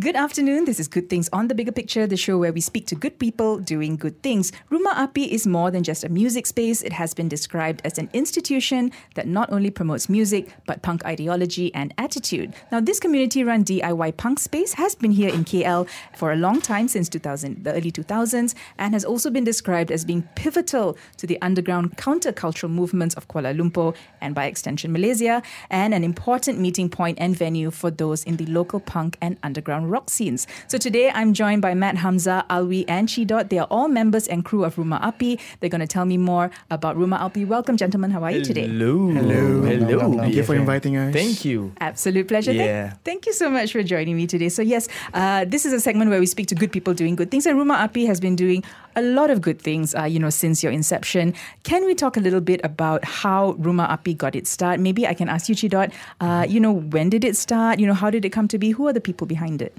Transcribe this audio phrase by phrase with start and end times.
[0.00, 0.64] Good afternoon.
[0.64, 3.18] This is Good Things on the Bigger Picture, the show where we speak to good
[3.18, 4.52] people doing good things.
[4.70, 6.82] Rumah Api is more than just a music space.
[6.82, 11.74] It has been described as an institution that not only promotes music, but punk ideology
[11.74, 12.54] and attitude.
[12.70, 16.60] Now, this community run DIY punk space has been here in KL for a long
[16.60, 21.26] time, since 2000, the early 2000s, and has also been described as being pivotal to
[21.26, 26.88] the underground countercultural movements of Kuala Lumpur and by extension Malaysia, and an important meeting
[26.88, 30.46] point and venue for those in the local punk and underground rock scenes.
[30.68, 33.50] So today I'm joined by Matt Hamzah, Alwee, and Che Dot.
[33.50, 35.38] They are all members and crew of Rumah Api.
[35.60, 37.44] They're going to tell me more about Rumah Api.
[37.44, 38.10] Welcome, gentlemen.
[38.10, 38.66] How are you today?
[38.66, 39.08] Hello.
[39.10, 39.62] Hello.
[39.62, 40.18] Hello.
[40.18, 41.12] Thank you for inviting us.
[41.12, 41.72] Thank you.
[41.80, 42.52] Absolute pleasure.
[42.52, 42.94] Thank- Yeah.
[43.04, 44.48] Thank, you so much for joining me today.
[44.48, 47.30] So, yes, uh, this is a segment where we speak to good people doing good
[47.30, 47.46] things.
[47.46, 48.62] And Rumah Api has been doing
[48.96, 51.34] a lot of good things, uh, you know, since your inception.
[51.62, 54.80] Can we talk a little bit about how Rumah Api got its start?
[54.80, 57.78] Maybe I can ask you, Che Dot, uh, you know, when did it start?
[57.80, 58.70] You know, how did it come to be?
[58.70, 59.74] Who are the people behind it?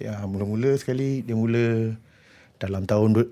[0.00, 1.92] Okay, ah, mula-mula sekali dia mula
[2.56, 3.28] dalam tahun du-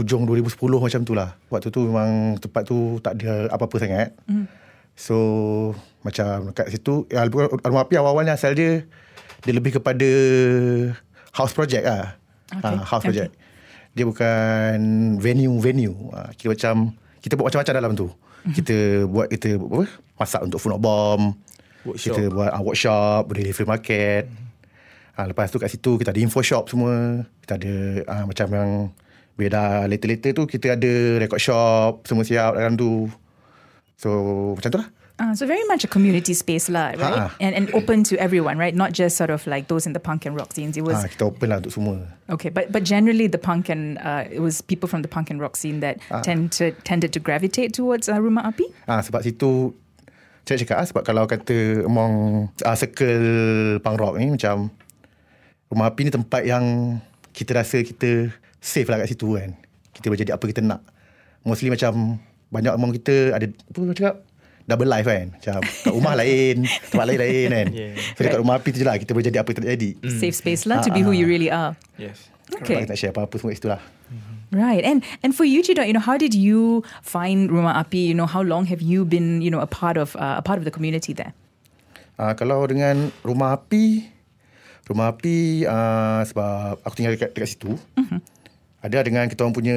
[0.00, 1.36] hujung 2010 macam tu lah.
[1.52, 4.16] Waktu tu memang tempat tu tak ada apa-apa sangat.
[4.24, 4.48] Mm.
[4.96, 5.16] So
[6.00, 8.88] macam kat situ ya, rumah api awal-awalnya asal dia
[9.44, 10.08] dia lebih kepada
[11.36, 12.16] house project lah.
[12.48, 13.12] Okay, Ah, house okay.
[13.12, 13.30] project.
[13.92, 14.76] Dia bukan
[15.20, 16.16] venue-venue.
[16.16, 18.08] Ah, kira macam kita buat macam-macam dalam tu.
[18.56, 19.84] Kita buat kita apa?
[20.16, 21.36] Masak untuk food not bomb.
[21.84, 22.16] Workshop.
[22.16, 24.24] Kita buat uh, workshop, delivery market.
[25.16, 27.24] Ha, lepas tu kat situ kita ada info shop semua.
[27.40, 28.70] Kita ada uh, macam yang
[29.36, 33.08] dah later-later tu kita ada record shop semua siap dalam tu.
[33.96, 34.10] So
[34.56, 34.88] macam tu lah.
[35.16, 37.32] Uh, so very much a community space lah, right?
[37.32, 37.40] Ha.
[37.40, 38.76] And and open to everyone, right?
[38.76, 40.76] Not just sort of like those in the punk and rock scenes.
[40.76, 42.04] It was Ha, kita open lah untuk semua.
[42.28, 45.40] okay, but but generally the punk and uh, it was people from the punk and
[45.40, 48.68] rock scene that tend to tended to gravitate towards uh, Rumah Api.
[48.92, 49.72] Ha, sebab situ
[50.44, 54.68] saya cakap ah, sebab kalau kata among uh, circle punk rock ni macam
[55.70, 56.96] rumah api ni tempat yang
[57.34, 58.30] kita rasa kita
[58.62, 59.54] safe lah kat situ kan.
[59.92, 60.80] Kita boleh jadi apa kita nak.
[61.46, 62.18] Mostly macam
[62.50, 64.16] banyak among kita ada apa orang cakap
[64.66, 65.26] double life kan.
[65.34, 67.66] Macam kat rumah lain, tempat lain lain kan.
[67.70, 67.94] Yeah.
[68.14, 69.90] So dekat rumah api tu je lah kita boleh jadi apa kita nak jadi.
[70.10, 71.74] Safe space lah to be who you really are.
[71.98, 72.30] Yes.
[72.46, 72.86] Okay.
[72.86, 73.82] Kita nak share apa-apa semua kat situ lah.
[74.54, 74.86] Right.
[74.86, 78.14] And and for you, Chidot, you know, how did you find Rumah Api?
[78.14, 80.62] You know, how long have you been, you know, a part of uh, a part
[80.62, 81.34] of the community there?
[82.16, 84.08] Uh, kalau dengan rumah api,
[84.86, 87.74] rumah api uh, sebab aku tinggal dekat, dekat situ.
[87.74, 88.20] Uh-huh.
[88.80, 89.76] Ada dengan kita orang punya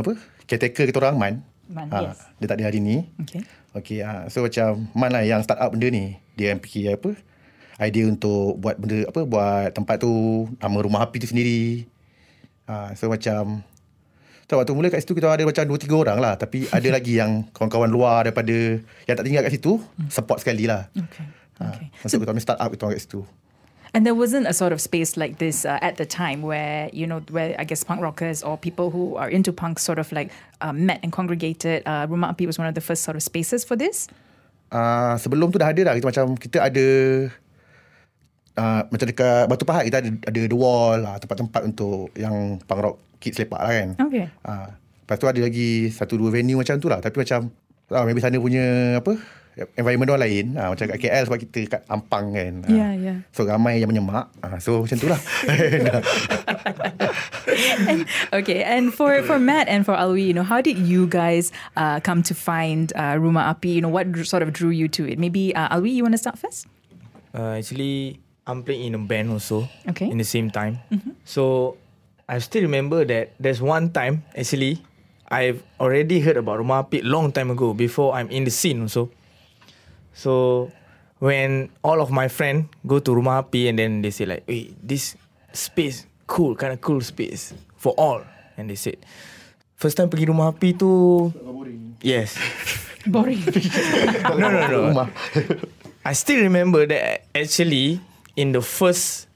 [0.00, 0.16] apa?
[0.48, 1.34] Caretaker kita orang Man.
[1.66, 2.24] Man, Ah, yes.
[2.38, 3.04] Dia tak ada hari ni.
[3.26, 3.42] Okay.
[3.76, 6.16] Okey, uh, so macam Man lah yang start up benda ni.
[6.38, 7.12] Dia yang fikir apa?
[7.76, 9.20] Idea untuk buat benda apa?
[9.28, 10.12] Buat tempat tu
[10.56, 11.84] nama rumah api tu sendiri.
[12.66, 13.62] Uh, so macam
[14.46, 17.46] So waktu mula kat situ kita ada macam 2-3 orang lah Tapi ada lagi yang
[17.54, 19.78] kawan-kawan luar daripada Yang tak tinggal kat situ
[20.10, 21.26] Support sekali lah Okay.
[21.62, 21.86] Ha, Okay.
[22.02, 23.20] Untuk kita punya start up kita orang kat situ.
[23.96, 27.08] And there wasn't a sort of space like this uh, at the time where, you
[27.08, 30.28] know, where I guess punk rockers or people who are into punk sort of like
[30.60, 31.80] uh, met and congregated.
[31.88, 34.12] Uh, Rumah Api was one of the first sort of spaces for this.
[34.68, 36.86] Uh, sebelum tu dah ada dah kita macam kita ada
[38.60, 42.80] uh, macam dekat Batu Pahat kita ada ada the wall lah tempat-tempat untuk yang punk
[42.84, 43.88] rock kids lepak lah kan.
[43.96, 44.28] Okay.
[44.44, 44.76] Uh,
[45.08, 47.48] lepas tu ada lagi satu dua venue macam tu lah tapi macam
[47.88, 49.16] uh, maybe sana punya apa
[49.56, 52.54] environment orang lain uh, macam kat KL sebab kita kat Ampang kan.
[52.64, 53.16] Ah, Yeah, yeah.
[53.32, 54.28] So ramai yang menyemak.
[54.44, 55.20] Uh, so macam tu lah.
[57.88, 58.04] and,
[58.36, 62.00] okay, and for, for Matt and for Alwi, you know, how did you guys uh,
[62.00, 63.80] come to find uh, Rumah Api?
[63.80, 65.18] You know, what sort of drew you to it?
[65.18, 66.66] Maybe uh, Alwi, you want to start first?
[67.32, 69.68] Uh, actually, I'm playing in a band also.
[69.88, 70.08] Okay.
[70.10, 70.80] In the same time.
[71.24, 71.76] So,
[72.28, 74.82] I still remember that there's one time, actually,
[75.28, 79.10] I've already heard about Rumah Api long time ago before I'm in the scene also.
[80.16, 80.72] So,
[81.20, 84.72] when all of my friend go to Rumah Api and then they say like, hey,
[84.80, 85.12] this
[85.52, 88.24] space, cool, kind of cool space for all.
[88.56, 88.96] And they said,
[89.76, 90.88] first time pergi Rumah Api tu...
[92.00, 92.40] Yes.
[93.06, 93.38] Boring.
[94.40, 94.78] no, no, no.
[94.90, 95.08] Rumah.
[96.06, 98.00] I still remember that actually
[98.34, 99.26] in the first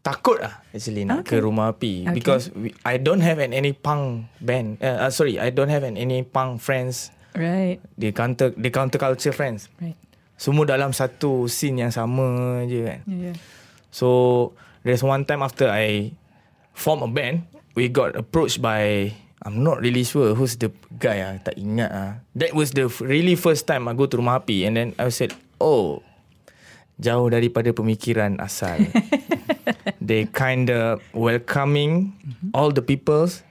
[0.00, 1.36] takut lah actually nak Okay.
[1.36, 2.16] ke rumah api Okay.
[2.16, 5.84] because we, I don't have an any punk band uh, uh, sorry I don't have
[5.84, 9.70] an any punk friends right, the counter the counter culture friends.
[9.78, 9.98] Right.
[10.40, 13.00] semua dalam satu scene yang sama je kan.
[13.04, 13.36] Yeah,
[13.92, 14.08] so
[14.88, 16.16] there's one time after I
[16.72, 17.44] form a band
[17.76, 19.12] we got approached by
[19.44, 22.12] I'm not really sure who's the guy ah tak ingat ah.
[22.32, 25.36] That was the really first time I go to rumah api and then I said
[25.60, 26.00] oh
[26.96, 28.80] jauh daripada pemikiran asal.
[30.00, 32.16] They kind of welcoming
[32.56, 33.44] all the peoples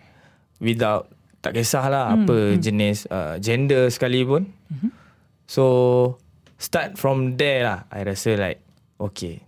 [0.58, 4.52] without tak kisahlah apa jenis uh, gender sekalipun
[5.50, 6.22] So
[6.62, 7.80] start from there lah.
[7.90, 8.62] I rasa like
[9.02, 9.42] okay,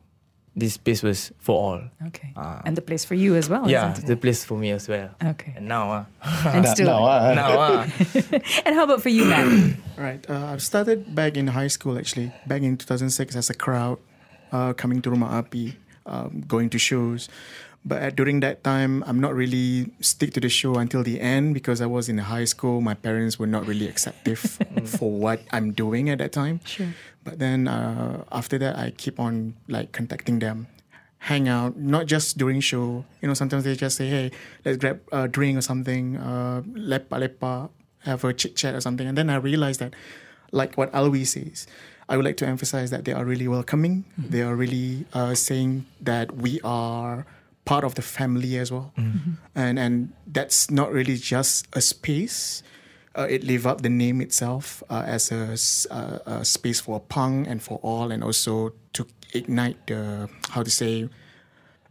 [0.57, 1.81] this place was for all.
[2.09, 2.33] Okay.
[2.33, 2.65] Ah.
[2.65, 3.69] and the place for you as well.
[3.69, 4.21] yeah, isn't the it?
[4.25, 5.13] place for me as well.
[5.21, 5.53] Okay.
[5.55, 6.05] And now ah,
[6.57, 6.89] And still.
[6.89, 7.33] Now, ah.
[7.37, 7.81] now ah.
[8.65, 9.45] and how about for you, Matt?
[10.01, 10.25] Right.
[10.25, 14.01] Uh, I've started back in high school actually, back in 2006 as a crowd,
[14.49, 15.77] uh, coming to Rumah Api,
[16.09, 17.29] um, going to shows.
[17.83, 21.53] But at, during that time, I'm not really stick to the show until the end
[21.53, 22.79] because I was in high school.
[22.81, 24.39] My parents were not really acceptive
[24.85, 26.61] for what I'm doing at that time.
[26.63, 26.93] Sure.
[27.23, 30.67] But then uh, after that, I keep on like contacting them,
[31.19, 33.05] hang out, not just during show.
[33.21, 34.31] You know, sometimes they just say, "Hey,
[34.65, 37.69] let's grab a drink or something, uh, lepa lepa,
[38.05, 39.93] have a chit chat or something." And then I realized that,
[40.51, 41.67] like what Alwee says,
[42.09, 44.05] I would like to emphasize that they are really welcoming.
[44.17, 47.25] They are really uh, saying that we are
[47.65, 48.93] part of the family as well,
[49.55, 52.63] and and that's not really just a space
[53.17, 56.99] uh, it live up the name itself uh, as a, s- uh, a space for
[56.99, 61.09] punk and for all, and also to ignite the how to say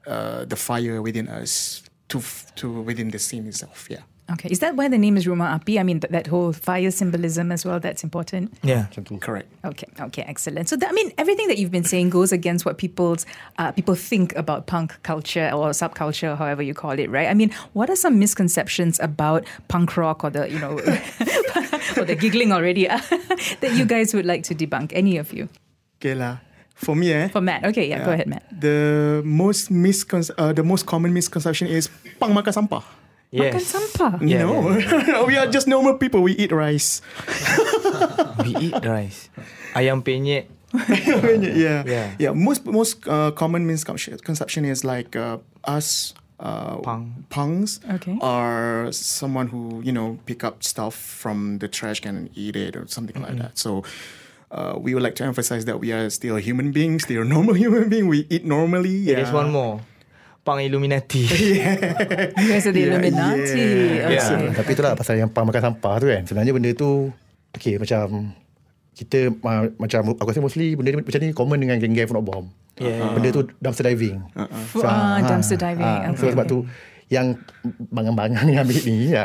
[0.06, 2.20] uh, the fire within us to
[2.56, 3.86] to within the scene itself.
[3.90, 4.02] Yeah.
[4.32, 4.48] Okay.
[4.48, 5.78] Is that why the name is Rumah Api?
[5.78, 8.54] I mean, th- that whole fire symbolism as well, that's important.
[8.62, 8.86] yeah.
[8.94, 9.18] Macam.
[9.20, 9.48] Correct.
[9.64, 10.68] Okay, okay, excellent.
[10.68, 13.26] So that, I mean, everything that you've been saying goes against what people's
[13.58, 17.28] uh, people think about punk culture or subculture, however you call it, right?
[17.28, 20.78] I mean, what are some misconceptions about punk rock or the you know,
[21.98, 22.86] or the giggling already
[23.60, 24.92] that you guys would like to debunk?
[24.94, 25.48] Any of you?
[26.00, 26.38] Okay lah.
[26.80, 28.40] For me, eh, For Matt, okay, yeah, go ahead, Matt.
[28.48, 32.80] the most miscon- uh, the most common misconception is pang makan sampah.
[33.30, 33.70] Makan Yes.
[33.70, 34.18] sampah.
[34.26, 36.18] Yeah, no, we are just normal people.
[36.22, 36.98] We eat rice.
[38.44, 39.30] We eat rice.
[39.78, 40.50] Ayam penyet.
[40.74, 41.82] yeah.
[41.86, 42.14] Yeah.
[42.18, 42.32] Yeah.
[42.34, 47.28] Most most uh, common misconception is like uh, us uh, Punk.
[47.30, 48.18] punks Okay.
[48.22, 52.74] are someone who you know pick up stuff from the trash can and eat it
[52.74, 53.58] or something like that.
[53.58, 53.82] So.
[54.50, 57.06] Uh, we would like to emphasize that we are still human beings.
[57.06, 58.10] Still normal human being.
[58.10, 58.90] We eat normally.
[58.90, 59.14] Yeah.
[59.14, 59.16] Yeah.
[59.22, 59.78] There's one more.
[60.40, 61.24] Pang Illuminati.
[61.30, 63.60] The Yeah, Illuminati.
[63.60, 64.08] yeah.
[64.08, 64.16] Okay.
[64.16, 64.52] Yeah.
[64.56, 66.22] Tapi itulah pasal yang pang makan sampah tu kan.
[66.24, 67.12] Sebenarnya benda tu
[67.52, 68.32] okay macam
[68.90, 72.46] kita ma- macam aku rasa mostly benda ni macam ni common dengan geng-geng Fun Bomb.
[72.80, 73.12] Yeah.
[73.12, 74.24] Benda tu dumpster diving.
[74.68, 76.16] Fu- ah, dumpster diving.
[76.16, 76.52] so Okay, sebab okay.
[76.52, 76.58] tu
[77.10, 77.34] yang
[77.90, 79.24] bangang-bangang yang ambil ni ya.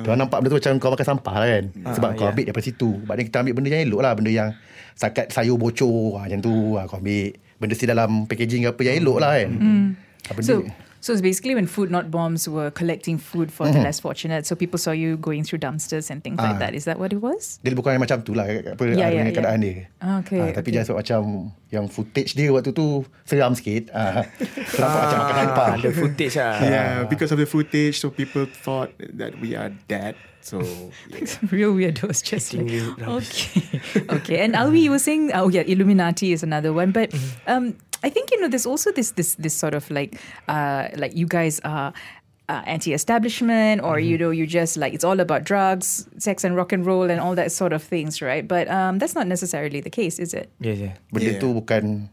[0.00, 1.64] Dia nampak benda tu macam kau makan sampah lah kan.
[1.92, 2.32] Sebab kau yeah.
[2.32, 2.90] ambil daripada situ.
[3.04, 4.12] Sebab kita ambil benda yang elok lah.
[4.14, 4.48] Benda yang
[4.94, 6.16] sakat sayur bocor.
[6.16, 6.54] Ha, macam tu.
[6.74, 9.50] Ha, kau ambil benda si dalam packaging apa yang elok lah kan.
[9.50, 10.03] Ha, benda,
[10.40, 10.64] So,
[11.04, 14.46] so it's basically when Food Not Bombs were collecting food for the less fortunate.
[14.48, 16.64] So people saw you going through dumpsters and things like Ah.
[16.64, 16.72] that.
[16.72, 17.60] Is that what it was?
[17.60, 18.48] dia lebih kurang macam tu lah.
[18.48, 19.32] Apa, Ya, yeah, ya, ya.
[19.36, 19.92] keadaan dia.
[20.24, 20.80] Okay, Ah, tapi okay.
[20.80, 21.20] jangan macam
[21.68, 23.92] yang footage dia waktu tu seram sikit.
[23.92, 24.24] Ha,
[24.64, 25.68] so nampak macam makan sampah.
[25.68, 26.56] Ah, the footage ah.
[26.64, 30.16] Yeah, because of the footage, so people thought that we are dead.
[30.40, 30.60] So
[31.08, 31.24] yeah.
[31.52, 33.48] Real weirdos, just Eating like, weird rubbish.
[33.52, 34.36] okay, okay.
[34.44, 37.44] And Alwee, you were saying, oh yeah, Illuminati is another one, but Mm-hmm.
[37.48, 37.64] um,
[38.04, 41.24] I think you know there's also this this this sort of like uh like you
[41.24, 41.96] guys are.
[42.44, 44.04] Uh, anti-establishment, or Mm-hmm.
[44.04, 47.16] you know, you just like it's all about drugs, sex, and rock and roll, and
[47.16, 48.44] all that sort of things, right?
[48.44, 50.52] But um, that's not necessarily the case, is it?
[50.60, 50.92] Yes, yeah.
[51.08, 51.40] Benda Yeah.
[51.40, 52.12] tu bukan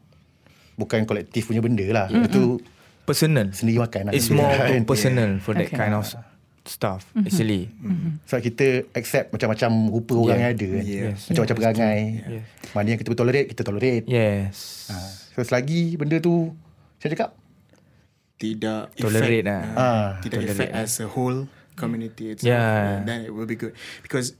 [0.80, 2.08] bukan kolektif punya benda lah.
[2.08, 2.64] Benda tu
[3.04, 3.52] Personal.
[3.52, 4.14] sendiri makan lah.
[4.16, 4.88] It's more Kan?
[4.88, 5.76] personal for that Okay.
[5.76, 6.08] kind of
[6.64, 7.10] stuff.
[7.16, 7.70] Actually.
[8.26, 10.84] Sebab kita accept macam-macam rupa orang yang ada kan.
[10.86, 11.14] Yeah.
[11.18, 12.00] Macam-macam perangai.
[12.22, 12.44] Yes.
[12.72, 14.06] Mana yang kita boleh tolerate, kita tolerate.
[14.06, 14.56] Yes.
[14.90, 14.96] Ha.
[15.34, 16.54] So selagi benda tu,
[17.02, 17.30] saya cakap,
[18.38, 19.62] tidak Tolerate effect, lah.
[19.64, 21.46] uh, Ah, tidak tolerate effect as a whole
[21.78, 22.50] community itself.
[22.50, 23.02] Yeah.
[23.06, 24.34] then it will be good because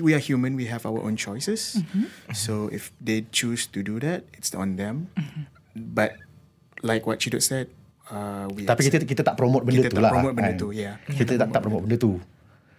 [0.00, 0.56] we are human.
[0.56, 1.80] We have our own choices.
[2.32, 5.12] So if they choose to do that, it's on them.
[5.72, 6.16] But
[6.80, 7.68] like what Chidot said,
[8.08, 10.12] uh, we tapi kita kita tak promote benda Kita tu tak lah.
[10.12, 10.58] promote benda kan.
[10.58, 10.94] tu, yeah.
[11.04, 12.12] Kita tak, tak promote benda tu.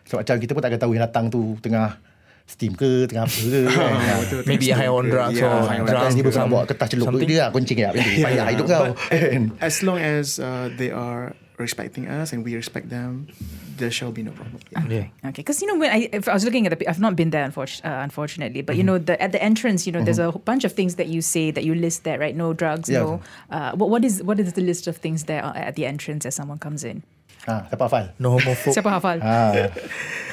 [0.03, 1.95] So macam kita pun tak akan tahu yang datang tu tengah
[2.43, 3.93] steam ke, tengah apa ke kan.
[3.95, 4.15] Ha.
[4.43, 6.11] Maybe high on drugs Yeah, or high on drugs.
[6.11, 7.23] Dia pun bawa kertas celup something.
[7.23, 7.89] dia lah, kuncing ya.
[7.95, 8.83] Payah hidup kau.
[8.91, 9.55] Kan?
[9.63, 13.31] as long as uh, they are respecting us and we respect them,
[13.77, 14.59] there shall be no problem.
[14.71, 14.85] Yeah.
[14.87, 15.29] Yeah.
[15.29, 17.29] Okay, because you know when I if I was looking at the, I've not been
[17.31, 20.31] there unfor- uh, unfortunately, but you know the at the entrance, you know, there's a
[20.31, 22.35] bunch of things that you say that you list there, right?
[22.35, 22.99] No drugs, Yeah.
[22.99, 23.21] no.
[23.49, 26.25] Uh, what what is what is the list of things there uh, at the entrance
[26.25, 27.03] as someone comes in?
[27.45, 28.05] Ha, siapa hafal?
[28.19, 28.71] No homophobe.
[28.77, 29.19] Siapa hafal?
[29.19, 29.67] Ha.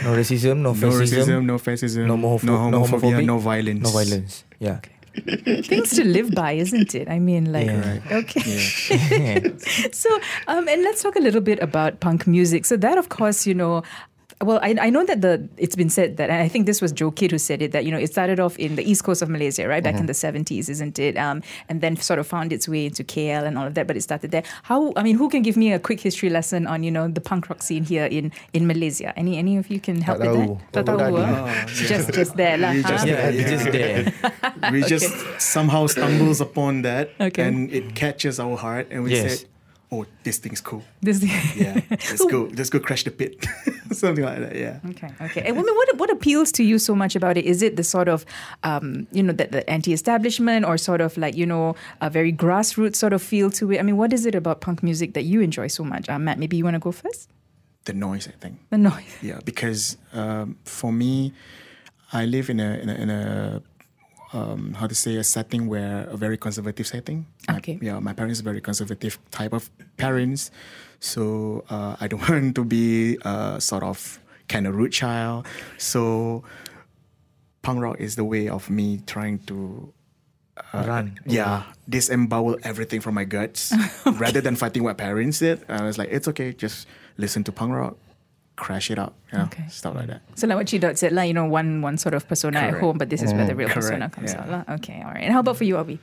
[0.05, 0.59] No racism.
[0.63, 1.47] No No racism, fascism.
[1.47, 3.83] no fascism, No, homopho- no homophobia, homophobic, no violence.
[3.83, 4.45] No violence.
[4.61, 4.79] Yeah.
[5.65, 7.09] Things to live by, isn't it?
[7.09, 8.01] I mean, like, Yeah.
[8.13, 9.53] okay.
[9.93, 10.09] so,
[10.47, 12.65] um, and let's talk a little bit about punk music.
[12.65, 13.83] So that, of course, you know.
[14.43, 16.93] Well, I, I know that the it's been said that, and I think this was
[16.93, 19.21] Joe Kidd who said it that you know it started off in the east coast
[19.21, 21.17] of Malaysia, right, back in the seventies, isn't it?
[21.19, 23.97] Um, and then sort of found its way into KL and all of that, but
[23.97, 24.43] it started there.
[24.63, 24.93] How?
[24.97, 27.51] I mean, who can give me a quick history lesson on you know the punk
[27.51, 29.13] rock scene here in in Malaysia?
[29.19, 30.57] Any any of you can help Tak with tahu.
[30.57, 30.73] that?
[30.73, 30.99] Tak Tak tahu.
[30.99, 31.45] tahu ah?
[31.45, 32.73] Oh, Just just there lah.
[32.73, 32.89] Huh?
[32.97, 33.51] just- Yeah, it's Yeah.
[33.53, 34.01] just there.
[34.73, 37.45] we just somehow stumbles upon that Okay.
[37.45, 39.45] and it catches our heart and we Yes.
[39.45, 39.49] said
[39.93, 41.23] oh this thing's cool This,
[41.57, 43.45] yeah let's go let's go crash the pit
[43.93, 45.43] something like that yeah Okay, okay.
[45.47, 47.45] And women, what what appeals to you so much about it?
[47.45, 48.25] Is it the sort of,
[48.63, 52.97] um, you know, that the anti-establishment, or sort of like you know a very grassroots
[52.97, 53.79] sort of feel to it?
[53.81, 56.09] I mean, what is it about punk music that you enjoy so much?
[56.09, 57.29] Uh, Matt, maybe you want to go first.
[57.85, 59.15] the noise I think The noise.
[59.23, 61.33] yeah because um, for me
[62.13, 63.63] I live in a in a, in a
[64.33, 67.79] um, how to say a setting where a very conservative setting My- Okay.
[67.83, 70.51] yeah my parents are very conservative type of parents
[71.01, 75.47] so uh, I don't want to be a sort of kind of rude child
[75.79, 76.45] so
[77.63, 79.93] punk rock is the way of me trying to
[80.75, 81.19] Run.
[81.25, 83.73] yeah, disembowel everything from my guts
[84.07, 85.65] rather than fighting what parents did.
[85.71, 87.97] I was like, it's okay, just listen to punk rock,
[88.61, 89.65] crash it up, you know, Okay.
[89.73, 90.21] stuff like that.
[90.37, 92.77] So like what Che Dot said, like you know, one one sort of persona at
[92.77, 94.41] home, but this is where the real Correct, persona comes yeah.
[94.45, 94.49] out.
[94.53, 94.63] lah.
[94.77, 95.25] Okay, all right.
[95.25, 95.97] And how about for you, Obi?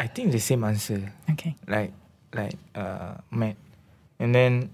[0.00, 1.12] I think the same answer.
[1.36, 1.52] Okay.
[1.68, 1.92] like
[2.32, 3.60] like uh Matt.
[4.16, 4.72] And then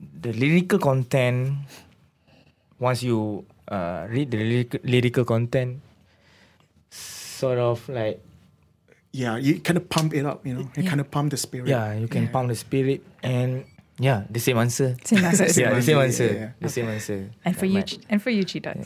[0.00, 1.54] the lyrical content
[2.82, 5.78] once you uh read the lyrical, lyrical content
[6.90, 8.18] sort of like
[9.14, 10.90] Yeah, you kind of pump it up, you know, you Yeah.
[10.90, 11.70] kind of pump the spirit.
[11.70, 13.62] yeah you can pump the spirit and
[13.98, 14.96] yeah the same answer.
[15.04, 15.44] Same answer.
[15.60, 16.28] yeah the same Yeah, answer.
[16.32, 17.30] yeah, the same answer.
[17.44, 18.76] And for you, and for you, Chi dot.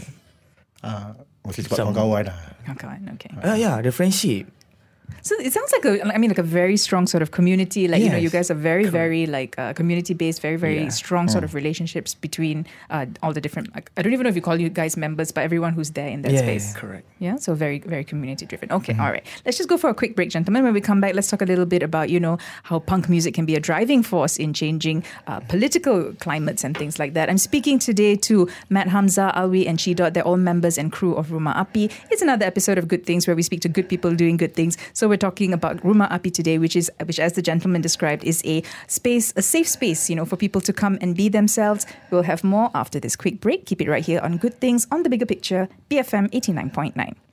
[0.84, 2.38] Ah, mesti cepat kawan-kawan lah.
[2.76, 2.86] Okay,
[3.16, 3.30] okay.
[3.42, 4.46] uh, yeah the friendship
[5.22, 7.88] So it sounds like a, I mean, like a very strong sort of community.
[7.88, 10.88] Like you know, you guys are very, very like uh, community based, very, very Yeah.
[10.88, 13.74] strong sort of relationships between uh, all the different.
[13.74, 16.08] Like, I don't even know if you call you guys members, but everyone who's there
[16.08, 16.72] in that Yeah, space.
[16.74, 17.06] Correct.
[17.18, 18.70] Yeah, so very, very community driven.
[18.72, 19.24] Okay, all right.
[19.44, 20.64] Let's just go for a quick break, gentlemen.
[20.64, 23.34] When we come back, let's talk a little bit about, you know, how punk music
[23.34, 27.28] can be a driving force in changing uh, political climates and things like that.
[27.28, 30.14] I'm speaking today to Matt Hamzah, Alwee, and Che Dot.
[30.14, 31.90] They're all members and crew of Rumah Api.
[32.10, 34.76] It's another episode of Good Things where we speak to good people doing good things.
[34.98, 38.42] So we're talking about Rumah Api today, which is, which as the gentleman described, is
[38.44, 41.86] a space, a safe space, you know, for people to come and be themselves.
[42.10, 43.64] We'll have more after this quick break.
[43.64, 47.27] Keep it right here on Good Things on the Bigger Picture, BFM 89.9.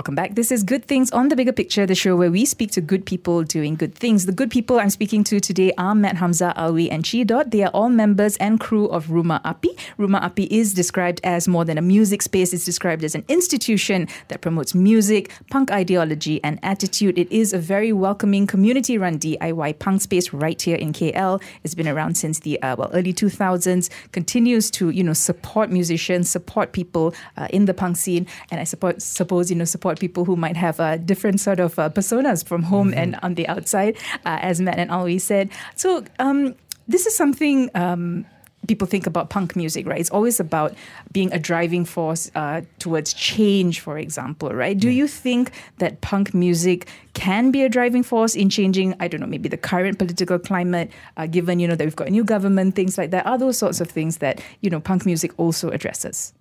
[0.00, 0.34] Welcome back.
[0.34, 3.04] This is Good Things on the Bigger Picture, the show where we speak to good
[3.04, 4.24] people doing good things.
[4.24, 7.50] The good people I'm speaking to today are Matt Hamzah, Alwee, and Che Dot.
[7.50, 9.76] They are all members and crew of Rumah Api.
[9.98, 12.54] Rumah Api is described as more than a music space.
[12.54, 17.18] It's described as an institution that promotes music, punk ideology, and attitude.
[17.18, 21.42] It is a very welcoming community-run DIY punk space right here in KL.
[21.62, 23.90] It's been around since the uh, well early 2000s.
[24.12, 28.64] Continues to you know support musicians, support people uh, in the punk scene, and I
[28.64, 32.62] suppose you know support people who might have uh, different sort of uh, personas from
[32.62, 35.50] home and on the outside, uh, as Matt and Alwee said.
[35.74, 36.54] So um,
[36.86, 37.70] this is something.
[37.74, 38.26] Um,
[38.68, 39.98] People think about punk music, right?
[39.98, 40.74] It's always about
[41.12, 44.78] being a driving force uh, towards change, for example, right?
[44.78, 49.20] Do you think that punk music can be a driving force in changing, I don't
[49.20, 52.22] know, maybe the current political climate, uh, given, you know, that we've got a new
[52.22, 53.26] government, things like that?
[53.26, 56.34] Are those sorts of things that, you know, punk music also addresses?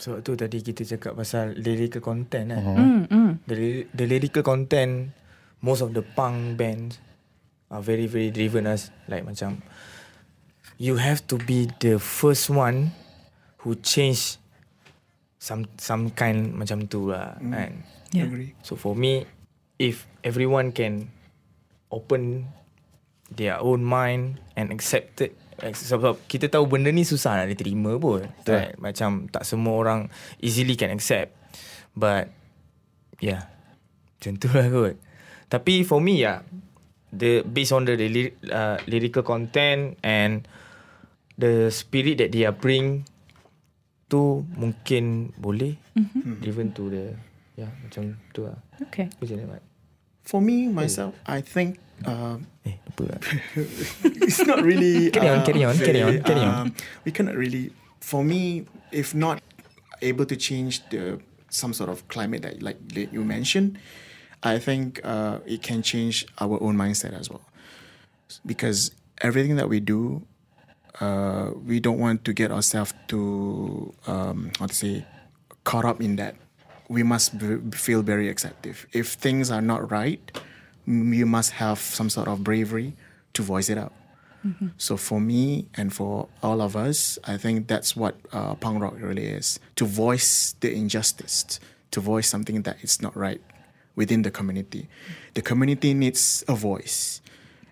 [0.00, 2.64] So tu tadi kita cakap pasal lyrical content kan.
[3.04, 5.12] Mm, The, ly- the lyrical content
[5.60, 6.96] most of the punk bands
[7.68, 9.60] are very very driven as like macam
[10.80, 12.96] you have to be the first one
[13.60, 14.40] who change
[15.36, 17.84] some some kind macam tu lah kan.
[18.16, 18.24] Yeah.
[18.24, 18.56] Agree.
[18.64, 19.28] So for me
[19.76, 21.12] if everyone can
[21.92, 22.48] open
[23.28, 28.24] their own mind and accept it sebab kita tahu benda ni susah nak diterima pun.
[28.44, 28.74] Right?
[28.80, 30.00] macam tak semua orang
[30.40, 31.36] easily can accept.
[31.94, 32.32] But
[33.20, 33.48] yeah.
[34.18, 34.94] Macam tu lah kot.
[35.52, 36.42] Tapi for me yeah.
[37.10, 40.46] The based on the, the uh, lyrical content and
[41.34, 43.02] the spirit that they are bring
[44.06, 46.38] tu mungkin boleh mm-hmm.
[46.38, 47.04] driven to the
[47.58, 48.58] yeah macam tu lah.
[48.78, 49.10] Okay.
[50.30, 51.82] For me, myself, I think
[52.64, 53.20] eh lupa lah
[54.24, 55.10] it's not really.
[55.14, 56.54] Carry on, uh, carry on, carry on, carry on.
[56.54, 57.72] um, We cannot really.
[58.00, 59.40] For me, if not
[60.00, 63.76] able to change the some sort of climate that, like that you mentioned,
[64.42, 67.42] I think uh, it can change our own mindset as well.
[68.46, 70.22] Because everything that we do,
[71.00, 75.04] uh, we don't want to get ourselves to um, how to say
[75.64, 76.36] caught up in that.
[76.88, 78.86] We must b- feel very acceptive.
[78.92, 80.18] If things are not right,
[80.90, 82.94] you must have some sort of bravery
[83.34, 83.92] to voice it out.
[84.46, 84.68] Mm-hmm.
[84.78, 88.94] So for me and for all of us, I think that's what uh, punk rock
[88.96, 93.40] really is: to voice the injustice, to voice something that is not right
[93.96, 94.88] within the community.
[95.34, 97.20] The community needs a voice,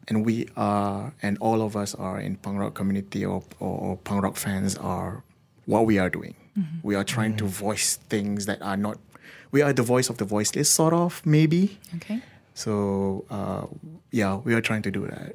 [0.08, 3.96] and we are, and all of us are in punk rock community or, or, or
[3.96, 5.22] punk rock fans are
[5.64, 6.34] what we are doing.
[6.58, 6.78] Mm-hmm.
[6.82, 7.64] We are trying to mm-hmm.
[7.64, 8.98] voice things that are not.
[9.52, 11.78] We are the voice of the voiceless, sort of maybe.
[11.96, 12.20] Okay.
[12.58, 13.66] So uh,
[14.10, 15.34] yeah, we are trying to do that.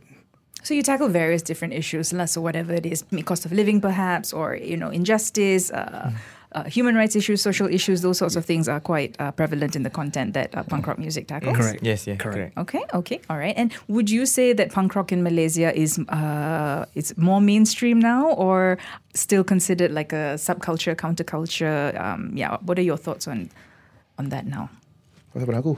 [0.64, 4.32] So you tackle various different issues, lah, so whatever it is, cost of living perhaps,
[4.32, 6.12] or you know, injustice, uh,
[6.52, 9.84] uh, human rights issues, social issues, those sorts of things are quite uh, prevalent in
[9.84, 11.58] the content that uh, punk rock music tackles.
[11.58, 11.80] Correct.
[11.82, 12.56] Yes, yeah, Correct.
[12.56, 12.58] correct.
[12.58, 13.56] Okay, okay, all right.
[13.58, 18.32] And would you say that punk rock in Malaysia is uh, it's more mainstream now,
[18.36, 18.78] or
[19.16, 22.00] still considered like a subculture, counterculture?
[22.00, 23.50] Um, yeah, what are your thoughts on
[24.20, 24.70] on that now?
[25.34, 25.74] Kau siapa aku?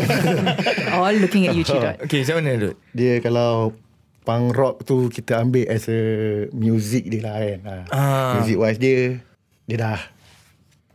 [0.96, 2.00] All looking at you, Chidot.
[2.08, 2.74] Okay, macam mana Dut?
[2.96, 3.76] Dia kalau
[4.24, 6.00] punk rock tu kita ambil as a
[6.56, 7.60] music dia lah kan.
[7.68, 7.76] Ha.
[7.92, 8.32] Ah.
[8.40, 9.20] Music wise dia
[9.68, 10.00] dia dah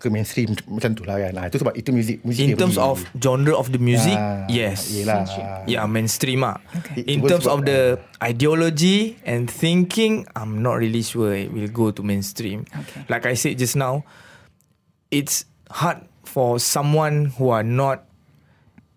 [0.01, 1.37] ke mainstream macam tu lah kan.
[1.37, 4.49] Ha, itu sebab itu music music In dia terms of genre of the music, Ah,
[4.49, 4.89] yes.
[4.89, 5.29] Yelah.
[5.69, 6.57] Yeah, mainstream ah.
[6.81, 7.05] Okay.
[7.05, 12.01] In terms of the ideology and thinking, I'm not really sure it will go to
[12.01, 12.65] mainstream.
[12.73, 13.05] Okay.
[13.05, 14.01] Like I said just now,
[15.13, 16.01] it's hard
[16.37, 18.05] for someone who are not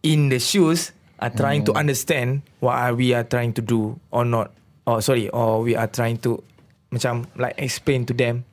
[0.05, 0.93] in the shoes
[1.25, 4.53] are trying to understand what are we are trying to do or not.
[4.85, 6.45] Or sorry, or we are trying to
[6.93, 8.45] macam like explain to them.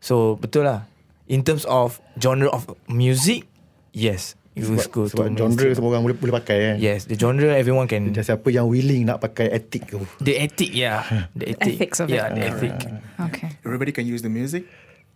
[0.00, 0.88] So betul lah.
[1.28, 3.44] In terms of genre of music,
[3.92, 6.76] yes, it will go sebab, sebab to genre semua orang boleh boleh pakai kan.
[6.80, 8.08] Yes, the genre everyone can.
[8.08, 10.00] Dan siapa yang willing nak pakai etik tu.
[10.24, 12.16] The ethic, yeah, the ethic, Ethics of it.
[12.16, 12.72] yeah, the ethic.
[13.20, 13.52] Okay.
[13.68, 14.64] Everybody can use the music,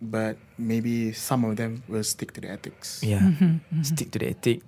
[0.01, 3.01] but maybe some of them will stick to the ethics.
[3.03, 4.61] Yeah, Mm-hmm, stick to the ethic.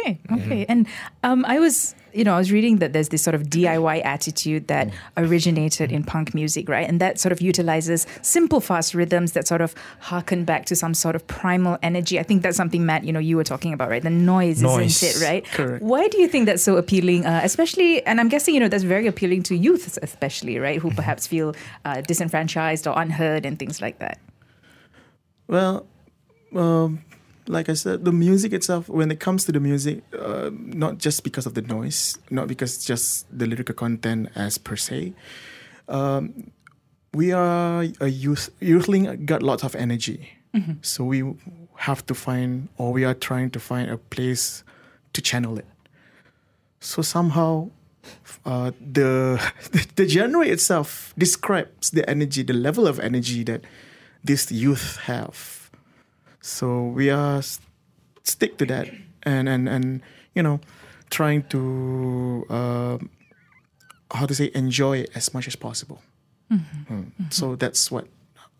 [0.00, 0.66] Okay, okay.
[0.68, 0.86] And
[1.22, 4.66] um, I was, you know, I was reading that there's this sort of DIY attitude
[4.66, 6.88] that originated in punk music, right?
[6.88, 10.94] And that sort of utilizes simple, fast rhythms that sort of harken back to some
[10.94, 12.18] sort of primal energy.
[12.18, 14.02] I think that's something, Matt, you know, you were talking about, right?
[14.02, 15.02] The noise, Noise.
[15.02, 15.44] isn't it, right?
[15.46, 15.82] Correct.
[15.82, 18.84] Why do you think that's so appealing, uh, especially, and I'm guessing, you know, that's
[18.84, 20.80] very appealing to youth, especially, right?
[20.80, 24.18] Who perhaps feel uh, disenfranchised or unheard and things like that.
[25.46, 25.86] Well,
[26.54, 27.04] um,
[27.46, 31.24] like I said, the music itself, when it comes to the music, uh, not just
[31.24, 35.12] because of the noise, not because just the lyrical content as per se,
[35.88, 36.50] um,
[37.12, 40.38] we are a youth, youthling got lots of energy.
[40.82, 41.24] So we
[41.76, 44.62] have to find, or we are trying to find a place
[45.12, 45.66] to channel it.
[46.80, 47.70] So somehow,
[48.44, 49.40] uh, the
[49.96, 53.62] the genre itself describes the energy, the level of energy that
[54.22, 55.63] this youth have.
[56.44, 57.40] So we are
[58.22, 60.02] stick to that and and and
[60.34, 60.60] you know
[61.08, 62.98] trying to uh,
[64.12, 66.02] how to say enjoy it as much as possible.
[66.52, 67.32] Mm.
[67.32, 68.08] So that's what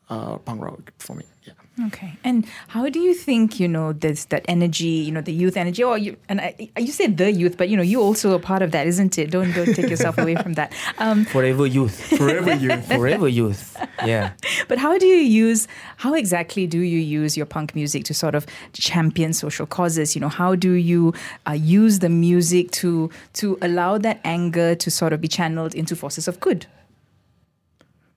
[0.08, 1.24] uh, punk rock for me.
[1.44, 1.86] Yeah.
[1.86, 2.16] Okay.
[2.22, 5.82] And how do you think, you know, there's that energy, you know, the youth energy,
[5.82, 8.62] or you, and I, you said the youth, but, you know, you also a part
[8.62, 9.30] of that, isn't it?
[9.30, 10.72] Don't, don't take yourself away from that.
[10.98, 12.00] Um, Forever youth.
[12.18, 12.86] Forever youth.
[12.86, 13.76] Forever youth.
[14.06, 14.32] Yeah.
[14.68, 18.34] but how do you use, how exactly do you use your punk music to sort
[18.34, 20.14] of champion social causes?
[20.14, 21.12] You know, how do you
[21.48, 25.96] uh, use the music to, to allow that anger to sort of be channeled into
[25.96, 26.66] forces of good?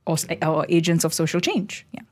[0.08, 1.86] Or, or agents of social change?
[1.92, 2.08] Yeah.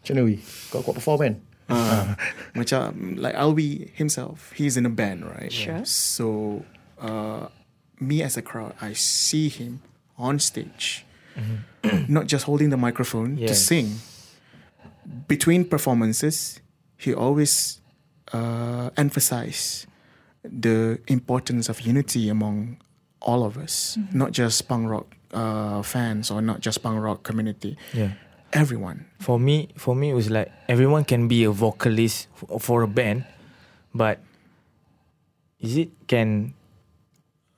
[0.00, 0.36] Macam mana Wi?
[0.72, 1.34] Kau kuat perform kan?
[1.70, 2.16] Uh,
[2.58, 5.52] macam like Alwee himself, he's in a band, right?
[5.52, 5.84] Sure.
[5.84, 6.64] So
[6.98, 7.52] uh,
[8.00, 9.84] me as a crowd, I see him
[10.18, 11.04] on stage,
[12.08, 14.00] not just holding the microphone to sing.
[15.28, 16.58] Between performances,
[16.96, 17.80] he always
[18.32, 19.86] uh, emphasize
[20.42, 22.80] the importance of unity among
[23.20, 27.76] all of us, not just punk rock uh, fans or not just punk rock community.
[27.92, 28.14] Yeah.
[28.52, 29.06] Everyone.
[29.22, 32.90] For me, for me, it was like everyone can be a vocalist f- for a
[32.90, 33.22] band,
[33.94, 34.18] but
[35.62, 36.54] is it can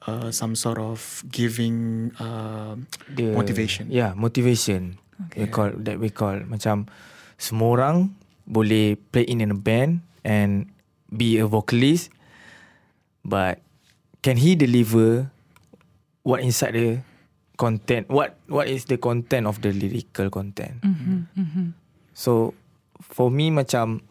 [0.04, 2.76] uh, some sort of giving uh,
[3.08, 3.88] the Motivation.
[3.88, 4.98] Yeah, motivation.
[5.36, 6.90] We call that we call macam
[7.38, 8.12] semua orang
[8.44, 10.66] boleh play in a band and
[11.08, 12.10] be a vocalist,
[13.24, 13.62] but
[14.20, 15.30] can he deliver
[16.26, 17.00] what inside the
[17.56, 18.08] content?
[18.08, 20.82] What what is the content of the lyrical content?
[22.12, 22.54] So
[23.00, 24.04] for me macam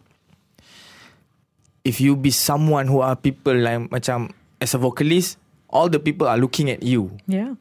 [1.82, 6.30] if you be someone who are people like macam as a vocalist, all the people
[6.30, 7.58] are looking at you Yeah.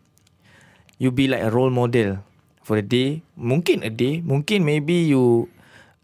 [1.00, 2.20] you be like a role model
[2.60, 3.24] for a day.
[3.40, 5.48] Mungkin a day, mungkin maybe you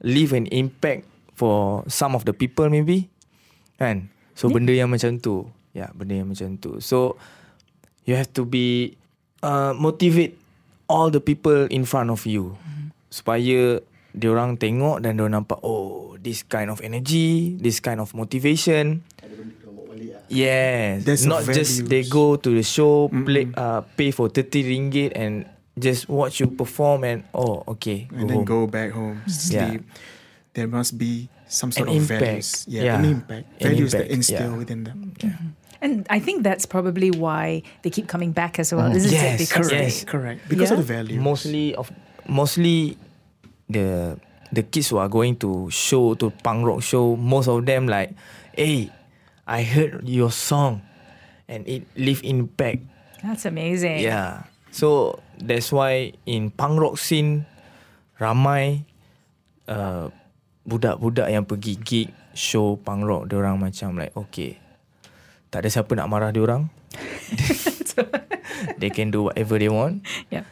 [0.00, 1.04] leave an impact
[1.36, 3.12] for some of the people maybe.
[3.76, 4.08] Kan?
[4.32, 5.52] So benda yang macam tu.
[5.76, 6.80] Ya, yeah, benda yang macam tu.
[6.80, 7.20] So
[8.08, 8.96] you have to be
[9.42, 10.38] uh, motivate
[10.86, 12.54] all the people in front of you
[13.10, 13.80] supaya
[14.12, 19.02] diorang tengok dan diorang nampak oh this kind of energy, this kind of motivation.
[20.26, 25.14] Yes, That's not just they go to the show, play, uh, pay for 30 ringgit
[25.14, 25.46] and
[25.78, 28.44] just watch you perform and oh okay, and go then home.
[28.44, 29.86] go back home, sleep.
[30.50, 32.20] There must be some sort An of impact.
[32.26, 32.50] values.
[32.66, 32.98] Yeah, Yeah.
[32.98, 33.46] an impact.
[33.62, 34.58] An values that impact, instill yeah.
[34.58, 34.98] within them.
[35.80, 39.48] And I think that's probably why they keep coming back as well, isn't Yes, it?
[39.48, 39.70] Because correct.
[39.70, 40.04] they- Yes.
[40.04, 40.40] Correct.
[40.48, 40.78] Because Yeah.
[40.80, 41.18] of the value.
[41.20, 41.92] mostly of
[42.26, 42.96] mostly
[43.68, 44.16] the
[44.54, 48.14] the kids who are going to show to punk rock show most of them like
[48.54, 48.90] hey
[49.42, 50.82] i heard your song
[51.50, 52.78] and it leave impact
[53.26, 54.06] That's amazing.
[54.06, 57.42] yeah so that's why in punk rock scene
[58.22, 58.86] ramai
[59.66, 60.14] uh,
[60.62, 64.62] budak-budak yang pergi gig show punk rock orang macam like okay
[65.56, 66.68] tak ada siapa nak marah orang
[68.80, 70.44] they can do whatever they want Yeah.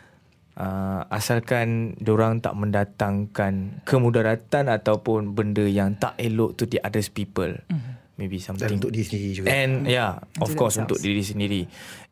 [0.57, 7.53] uh, asalkan orang tak mendatangkan kemudaratan ataupun benda yang tak elok to the others people.
[7.69, 7.93] Mm-hmm.
[8.15, 9.47] Maybe Dan something untuk diri sendiri juga.
[9.51, 10.87] And yeah, of To course themselves.
[10.87, 11.63] untuk diri sendiri.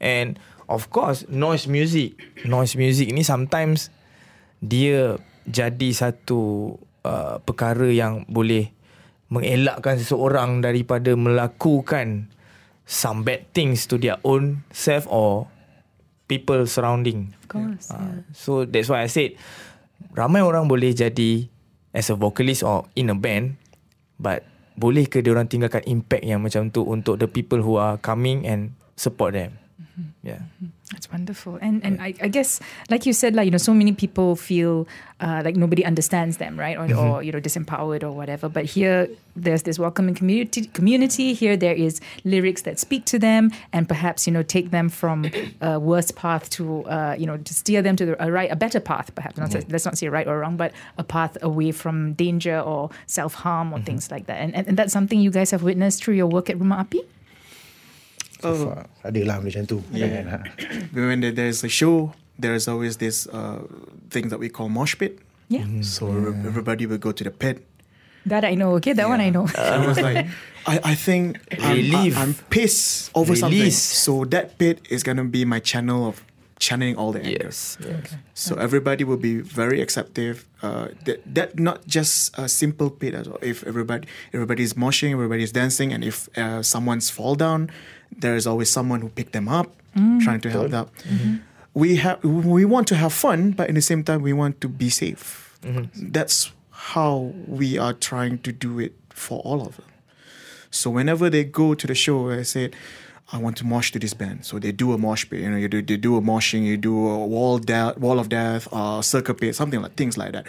[0.02, 0.34] And
[0.66, 2.18] of course noise music.
[2.42, 3.94] Noise music ni sometimes
[4.58, 6.74] dia jadi satu
[7.06, 8.74] uh, perkara yang boleh
[9.30, 12.28] mengelakkan seseorang daripada melakukan
[12.92, 15.48] some bad things to their own self or
[16.28, 17.32] people surrounding.
[17.40, 17.88] Of course.
[17.88, 19.40] Uh, so that's why I said
[20.12, 21.48] ramai orang boleh jadi
[21.96, 23.56] as a vocalist or in a band
[24.20, 24.44] but
[24.76, 28.76] boleh ke diorang tinggalkan impact yang macam tu untuk the people who are coming and
[28.96, 29.56] support them.
[30.24, 30.48] Yeah.
[30.92, 31.58] That's wonderful.
[31.62, 34.86] And and I, I guess like you said, like, you know, so many people feel
[35.20, 36.76] uh, like nobody understands them, right?
[36.76, 38.48] Or, or you know, disempowered or whatever.
[38.50, 41.32] But here there's this welcoming community community.
[41.32, 45.30] Here there is lyrics that speak to them and perhaps, you know, take them from
[45.62, 48.56] a worse path to uh, you know, to steer them to the, a right a
[48.56, 49.38] better path, perhaps.
[49.38, 52.90] Not say- let's not say right or wrong, but a path away from danger or
[53.06, 54.38] self-harm or things like that.
[54.40, 57.00] And, and and that's something you guys have witnessed through your work at Rumah Api?
[58.42, 59.78] So far, ada lah benda macam tu.
[59.94, 60.26] Yeah.
[60.26, 60.42] Kan?
[60.94, 63.62] When there's a show, there's always this uh,
[64.10, 65.22] thing that we call mosh pit.
[65.46, 65.64] Yeah.
[65.86, 67.62] So every- everybody will go to the pit.
[68.26, 68.78] That I know.
[68.78, 69.50] Okay, that one I know.
[69.58, 70.30] I was like,
[70.66, 72.14] I, I think I'm, Relief.
[72.14, 73.42] I, am pissed over Release.
[73.42, 73.74] something.
[73.74, 76.22] So that pit is gonna be my channel of
[76.62, 77.46] channeling all the anger.
[77.46, 77.76] Yes.
[77.80, 78.14] yes.
[78.34, 80.46] So everybody will be very acceptive.
[80.62, 83.38] Uh, that, that not just a simple pit as well.
[83.42, 85.10] If everybody everybody's moshing,
[85.42, 87.70] is dancing, and if uh, someone's fall down,
[88.22, 89.68] there is always someone who pick them up,
[90.24, 90.86] trying to help them.
[91.74, 94.68] We have we want to have fun, but in the same time we want to
[94.68, 95.58] be safe.
[96.14, 96.52] That's
[96.94, 99.86] how we are trying to do it for all of them.
[100.70, 102.74] So whenever they go to the show, I said,
[103.30, 104.44] I want to mosh to this band.
[104.44, 105.40] So they do a mosh pit.
[105.40, 108.28] You know, you do, they do a moshing, you do a wall death, wall of
[108.28, 110.46] death, uh, circle pit, something like things like that.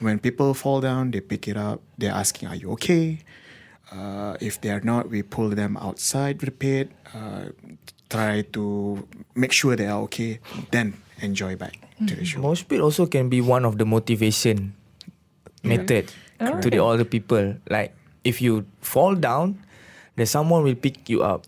[0.00, 1.80] When people fall down, they pick it up.
[1.98, 3.20] They're asking, "Are you okay?"
[3.92, 6.90] Uh, if they are not, we pull them outside the pit.
[7.12, 7.52] Uh,
[8.08, 10.40] try to make sure they are okay.
[10.70, 12.40] Then enjoy back to the show.
[12.40, 14.74] Mosh pit also can be one of the motivation
[15.62, 17.56] method to the other people.
[17.68, 17.94] Like
[18.24, 19.60] if you fall down,
[20.16, 21.44] then someone will pick you up.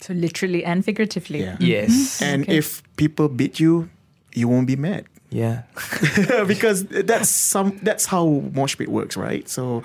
[0.00, 1.40] So literally and figuratively.
[1.44, 1.56] Yeah.
[1.60, 2.20] Yes.
[2.22, 2.56] And Okay.
[2.58, 3.88] if people beat you,
[4.32, 5.04] you won't be mad.
[5.30, 5.62] Yeah.
[6.50, 9.46] because that's some that's how mosh pit works, right?
[9.48, 9.82] So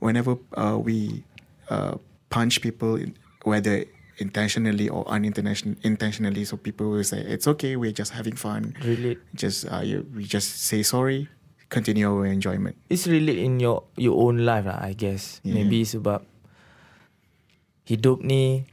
[0.00, 1.24] whenever uh, we
[1.68, 1.98] uh,
[2.30, 3.12] punch people, in,
[3.44, 3.84] whether
[4.16, 8.72] intentionally or unintentionally, intentionally, so people will say it's okay, we're just having fun.
[8.80, 11.28] really Just uh, you, we just say sorry,
[11.68, 12.76] continue our enjoyment.
[12.88, 15.44] It's really in your your own life lah, I guess.
[15.44, 15.60] Yeah.
[15.60, 16.24] Maybe sebab
[17.84, 18.64] hidup ni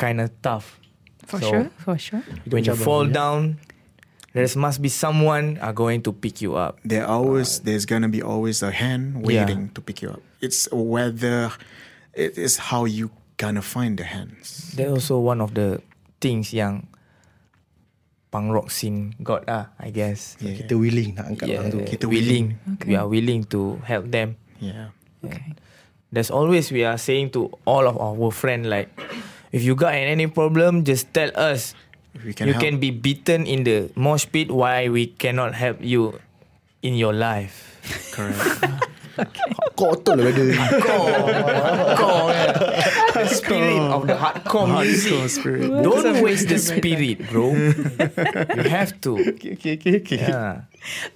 [0.00, 0.80] kind of tough.
[1.28, 2.24] For So, sure, for sure.
[2.48, 3.20] When you fall yeah.
[3.20, 3.40] down,
[4.32, 6.80] there must be someone are going to pick you up.
[6.82, 9.44] There always there's gonna be always a hand Yeah.
[9.44, 10.22] waiting to pick you up.
[10.40, 11.52] It's whether
[12.16, 14.72] it is how you gonna find the hands.
[14.74, 15.84] That also one of the
[16.18, 16.88] things yang
[18.30, 20.34] punk rock scene got ah, I guess.
[20.40, 20.58] Yeah.
[20.64, 21.78] Kita willing nak angkat Yeah, orang tu.
[21.86, 22.58] Kita willing.
[22.78, 22.88] Okay.
[22.90, 24.34] We are willing to help them.
[24.58, 24.94] Yeah.
[25.22, 25.54] Okay.
[26.10, 28.90] There's always we are saying to all of our friend like,
[29.52, 31.74] if you got any problem, just tell us.
[32.24, 32.64] We can you help.
[32.64, 34.50] can be beaten in the mosh pit.
[34.50, 36.18] Why we cannot help you
[36.82, 37.70] in your life?
[38.12, 38.84] correct.
[39.76, 40.46] Kotor lah weather.
[43.14, 45.12] the spirit of the hardcore music.
[45.12, 45.82] Hardcore spirit.
[45.82, 47.52] Don't waste the spirit, bro.
[47.52, 49.18] you have to.
[49.34, 49.96] Okay, okay, okay.
[50.00, 50.16] okay.
[50.16, 50.62] Yeah.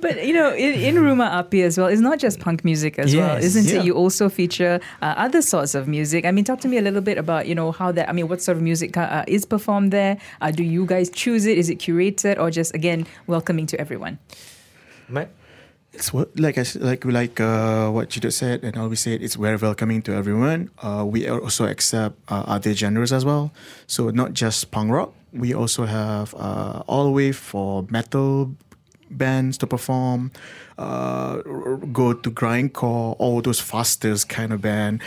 [0.00, 3.16] But you know, in, in Rumah Api as well, it's not just punk music as
[3.16, 3.80] well, isn't yeah.
[3.80, 3.84] it?
[3.84, 6.24] You also feature uh, other sorts of music.
[6.24, 8.08] I mean, talk to me a little bit about you know how that.
[8.08, 10.18] I mean, what sort of music uh, is performed there?
[10.40, 11.56] Uh, do you guys choose it?
[11.56, 14.18] Is it curated or just again welcoming to everyone?
[15.08, 15.30] Matt?
[15.94, 19.36] It's what like I like like uh, what Che Dot said, and Alwee said it's
[19.36, 20.70] very welcoming to everyone.
[20.82, 23.52] Uh, we also accept uh, other genres as well,
[23.86, 25.14] so not just punk rock.
[25.32, 28.50] We also have uh, all the way for metal
[29.08, 30.32] bands to perform.
[30.78, 31.36] Uh,
[31.92, 35.00] go to grindcore, all those fastest kind of band,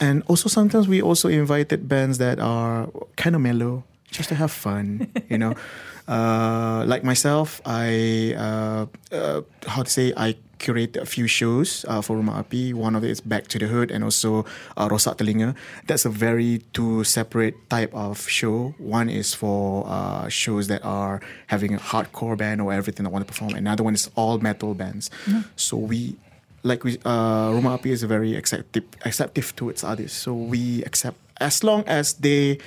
[0.00, 4.50] and also sometimes we also invited bands that are kind of mellow, just to have
[4.50, 5.54] fun, you know.
[6.08, 12.02] Uh, like myself, I uh, uh, how to say I curate a few shows uh,
[12.02, 12.74] for Rumah Api.
[12.74, 14.44] One of it is Back to the Hood and also
[14.76, 15.54] uh, Rosak Telinga.
[15.86, 18.74] That's a very two separate type of show.
[18.78, 23.26] One is for uh, shows that are having a hardcore band or everything that want
[23.26, 23.54] to perform.
[23.54, 25.10] Another one is all metal bands.
[25.56, 26.16] So we
[26.62, 30.12] like we uh Rumah Api is very acceptive acceptive towards others.
[30.12, 32.58] So we accept as long as they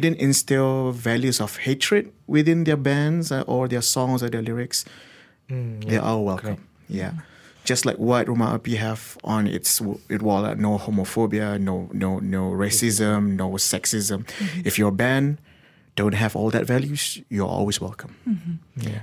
[0.00, 4.84] didn't instill values of hatred within their bands uh, or their songs or their lyrics,
[5.48, 6.66] they are welcome.
[6.88, 7.12] Yeah.
[7.64, 12.20] Just like what Rumah Api have on its it wall, uh, no homophobia, no no
[12.20, 14.28] no racism, no sexism.
[14.64, 15.38] If your band
[15.96, 18.14] don't have all that values, you're always welcome.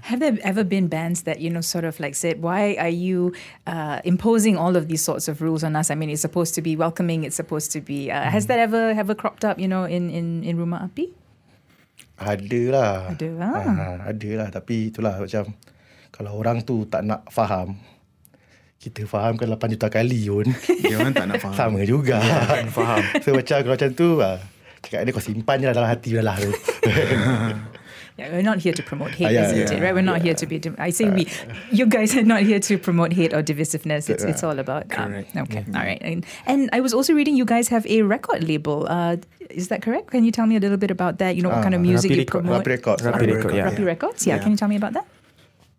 [0.07, 3.33] Have there ever been bands that you know sort of like said, "Why are you
[3.65, 6.61] uh, imposing all of these sorts of rules on us?" I mean, it's supposed to
[6.61, 7.25] be welcoming.
[7.25, 8.13] It's supposed to be.
[8.13, 9.57] Uh, Has that ever ever cropped up?
[9.59, 11.09] You know, in in in Rumah Api?
[12.21, 12.93] Ada lah.
[13.17, 13.53] Ada lah.
[13.57, 14.47] Ah, ada lah.
[14.53, 15.49] Tapi itulah macam
[16.13, 17.73] kalau orang tu tak nak faham,
[18.77, 20.45] kita fahamkan 8 juta kali pun.
[20.85, 21.57] Dia orang tak nak faham.
[21.59, 22.21] Sama juga.
[22.69, 23.01] faham.
[23.25, 24.37] So macam kalau macam tu, ah,
[24.83, 26.51] cakap dia kau simpan je lah dalam hati dah lah tu.
[28.13, 29.81] Yeah, we're not here to promote hate, Ah, yeah, isn't yeah, it?
[29.81, 29.89] Right?
[29.97, 30.61] We're not here to be.
[30.61, 31.25] Div- I say we.
[31.73, 34.05] You guys are not here to promote hate or divisiveness.
[34.05, 34.85] It's it's all about.
[34.93, 35.33] um, Correct.
[35.49, 35.65] okay.
[35.73, 35.97] All right.
[35.97, 38.85] And, and I was also reading you guys have a record label.
[38.85, 39.17] Uh,
[39.49, 40.13] is that correct?
[40.13, 41.33] Can you tell me a little bit about that?
[41.33, 42.57] You know what Ah, kind of music Rapid you Record- promote?
[42.61, 43.01] Rapid Records.
[43.01, 43.65] Rapid Record, yeah.
[43.65, 44.21] Rapid Records.
[44.29, 44.35] Yeah.
[44.37, 44.43] Yeah.
[44.45, 45.09] Can you tell me about that?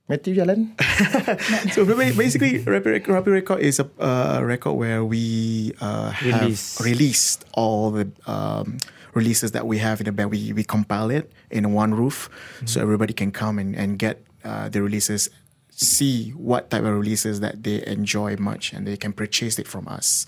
[0.09, 0.77] Matthew jalan.
[1.73, 6.81] so basically, Rapid, Rapid Record is a uh, record where we uh, have Release.
[6.81, 8.77] released all the um,
[9.15, 10.31] releases that we have in the band.
[10.31, 12.29] We, we compile it in one roof
[12.67, 15.31] so everybody can come and, and get uh, the releases,
[15.71, 19.89] see what type of releases that they enjoy much and they can purchase it from
[19.89, 20.27] us.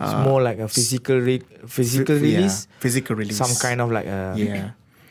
[0.00, 2.68] It's more like a physical re- physical Phy- yeah, release.
[2.80, 3.36] physical release.
[3.36, 4.70] Some kind of like a Yeah.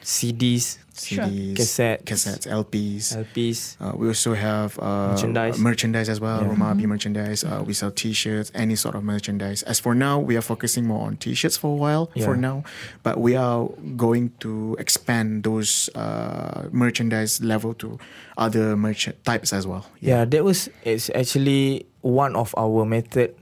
[0.10, 2.04] CDs, CDs, Cassettes.
[2.04, 3.14] cassettes, LPs.
[3.14, 3.78] LPs.
[3.80, 5.60] Uh, we also have uh, Merchandise.
[5.60, 6.42] merchandise as well.
[6.42, 6.66] Yeah.
[6.66, 7.44] Api merchandise.
[7.46, 9.62] Uh, we sell T-shirts, any sort of merchandise.
[9.70, 12.10] As for now, we are focusing more on T-shirts for a while.
[12.26, 12.64] For now,
[13.06, 18.00] but we are going to expand those uh, merchandise level to
[18.36, 19.86] other merch types as well.
[20.02, 23.38] Yeah, that was it's actually one of our method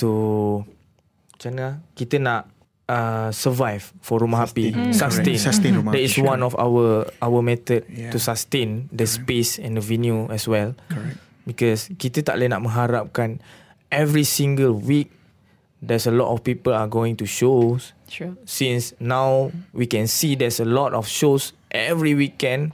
[0.00, 0.64] to
[1.36, 2.48] macam mana kita nak
[2.86, 5.24] uh, survive for rumah api sustain.
[5.24, 5.40] Correct.
[5.40, 6.24] Sustain Rumah That is sure.
[6.28, 8.12] one of our our method Yeah.
[8.12, 10.76] to sustain the space and the venue as well.
[10.88, 11.16] Correct.
[11.44, 13.40] Because kita tak boleh nak mengharapkan
[13.92, 15.12] every single week
[15.84, 18.32] there's a lot of people are going to shows Sure.
[18.48, 22.72] since now we can see there's a lot of shows every weekend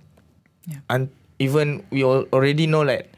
[0.70, 0.86] Yeah.
[0.86, 1.10] and
[1.42, 3.09] even we all already know like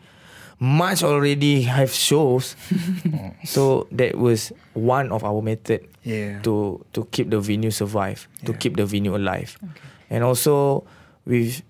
[0.63, 2.55] much already have shows
[3.45, 6.39] so that was one of our method Yeah.
[6.47, 9.59] to to keep the venue survive to keep the venue alive
[10.07, 10.87] and also
[11.27, 11.63] with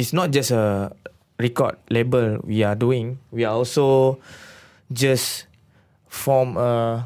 [0.00, 0.92] it's not just a
[1.36, 4.16] record label we are doing we are also
[4.92, 5.44] just
[6.08, 7.04] form a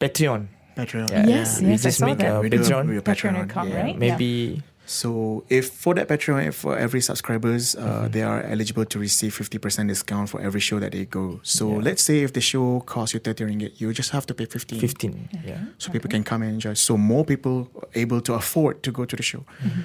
[0.00, 1.04] patreon Patreon.
[1.28, 2.32] Yes, we yes, I just saw make that.
[2.36, 3.76] a We do a- patreon we do a Patreon.com, yeah.
[3.82, 3.92] right?
[3.98, 4.62] maybe
[5.00, 8.10] So if for that Patreon, if for every subscribers, uh, Mm-hmm.
[8.14, 11.40] they are eligible to receive 50% discount for every show that they go.
[11.42, 11.88] So Yeah.
[11.88, 14.78] let's say if the show costs you 30 ringgit, you just have to pay 15.
[14.80, 16.74] 15 yeah So people can come and enjoy.
[16.74, 19.42] So more people are able to afford to go to the show.
[19.64, 19.82] Mm-hmm.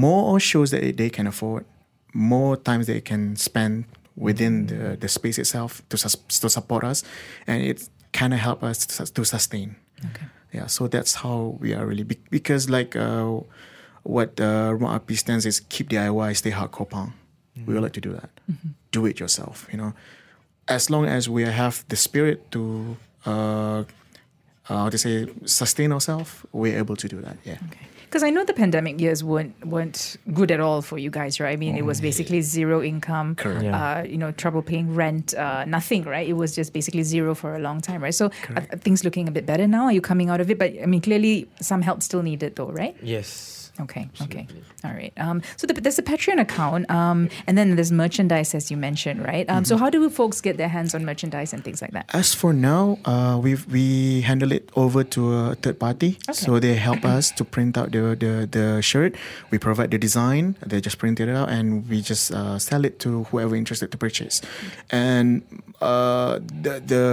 [0.00, 1.64] More shows that they can afford,
[2.12, 3.84] more times they can spend
[4.16, 4.90] within Mm-hmm.
[4.90, 7.04] the, the space itself to, sus- to support us.
[7.46, 9.76] And it kind of help us to, to sustain.
[10.04, 10.26] Okay.
[10.52, 13.40] Yeah, so that's how we are really be- because like uh,
[14.06, 17.12] what uh, Rumah Api stands is keep DIY, stay hardcore punk.
[17.66, 18.30] We all like to do that.
[18.92, 19.92] Do it yourself, you know.
[20.68, 23.84] As long as we have the spirit to uh,
[24.68, 27.36] uh, how to say, sustain ourselves, we're able to do that.
[27.44, 27.58] Yeah.
[28.04, 31.52] Because I know the pandemic years weren't weren't good at all for you guys, right?
[31.52, 33.64] I mean, it was basically zero income, Correct.
[33.64, 33.98] Yeah.
[33.98, 36.26] uh, you know, trouble paying rent, uh, nothing, right?
[36.26, 38.14] It was just basically zero for a long time, right?
[38.14, 39.84] So are, are things looking a bit better now?
[39.84, 40.58] Are you coming out of it?
[40.58, 42.96] But I mean, clearly some help still needed, though, right?
[43.02, 43.65] Yes.
[43.80, 44.46] Okay, okay,
[44.84, 45.12] all right.
[45.18, 49.24] Um, so the, there's a Patreon account, um, and then there's merchandise, as you mentioned,
[49.24, 49.44] right?
[49.50, 52.08] Um, So how do folks get their hands on merchandise and things like that?
[52.14, 56.74] As for now, uh, we we handle it over to a third party, so they
[56.74, 59.14] help us to print out the, the the shirt.
[59.50, 62.98] We provide the design, they just print it out, and we just uh, sell it
[63.00, 64.40] to whoever interested to purchase.
[64.90, 65.42] And
[65.80, 67.04] uh, the the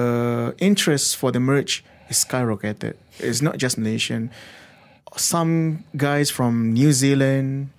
[0.59, 2.95] interest for the merch is skyrocketed.
[3.19, 4.31] It's not just Malaysian.
[5.17, 7.69] Some guys from New Zealand,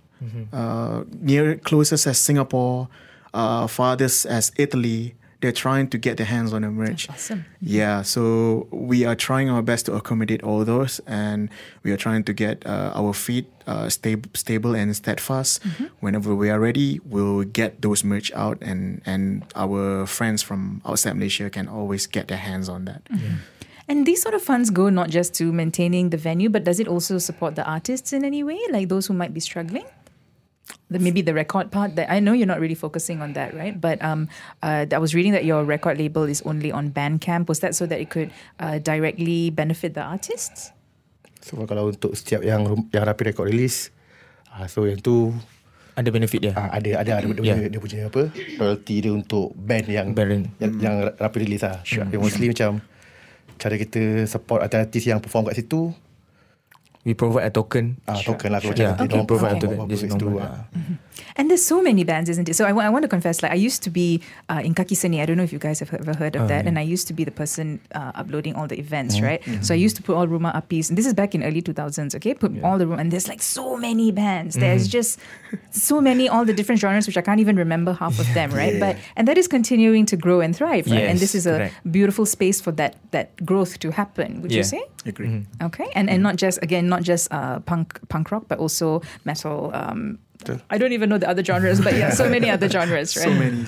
[0.53, 2.89] uh, near closest as Singapore,
[3.35, 7.11] uh, farthest as Italy, they're trying to get their hands on the merch.
[7.11, 7.45] Awesome.
[7.61, 11.51] Yeah, so we are trying our best to accommodate all those, and
[11.83, 15.61] we are trying to get uh, our feet uh, stable, stable and steadfast.
[16.01, 21.13] Whenever we are ready, we'll get those merch out, and and our friends from outside
[21.21, 23.03] Malaysia can always get their hands on that.
[23.85, 26.89] And these sort of funds go not just to maintaining the venue, but does it
[26.89, 29.85] also support the artists in any way, like those who might be struggling?
[30.89, 33.77] The, maybe the record part that I know you're not really focusing on that, right?
[33.77, 34.33] But um,
[34.65, 37.49] uh, I was reading that your record label is only on Bandcamp.
[37.53, 40.73] Was that so that it could uh, directly benefit the artists?
[41.45, 43.93] So kalau untuk setiap yang yang rapi record release,
[44.49, 45.37] ah, so yang tu
[45.95, 46.53] Ada benefit dia.
[46.57, 47.69] ah, ada ada ada dia, Yeah.
[47.69, 50.49] dia punya apa royalty dia untuk band yang Band.
[50.59, 51.85] yang, yang rapi release lah.
[51.85, 52.09] Sure.
[52.09, 52.81] Yang mostly macam
[53.59, 55.93] cara kita support artis yang perform kat situ
[57.05, 58.01] We provide a token.
[58.09, 59.13] ah token lah macam Yeah, okay.
[59.13, 59.69] dorang provide okay.
[59.69, 59.93] a token.
[59.93, 60.41] Just normal.
[60.41, 60.65] ah.
[61.37, 62.55] And there's so many bands, isn't it?
[62.55, 64.95] So I, wa- I want to confess, like I used to be uh, in Kaki
[64.95, 65.21] Seni.
[65.21, 66.65] I don't know if you guys have ever heard of Oh, that.
[66.65, 66.69] yeah.
[66.69, 69.43] And I used to be the person uh, uploading all the events, right?
[69.63, 72.15] So I used to put all Rumah Api's, and this is back in early 2000s,
[72.17, 72.35] okay?
[72.35, 74.57] Put all the room, and there's like so many bands.
[74.57, 75.19] There's just
[75.71, 78.79] so many, all the different genres, which I can't even remember half of them, right?
[78.81, 81.05] But and that is continuing to grow and thrive, right?
[81.11, 81.75] and this is a correct.
[81.93, 84.43] beautiful space for that that growth to happen.
[84.43, 84.83] Would you say?
[85.07, 85.47] Agree.
[85.63, 89.71] Okay, and and not just again not just uh, punk punk rock, but also metal.
[89.75, 90.19] Um,
[90.71, 93.25] I don't even know the other genres, but yeah, so many other genres, right?
[93.25, 93.65] So many.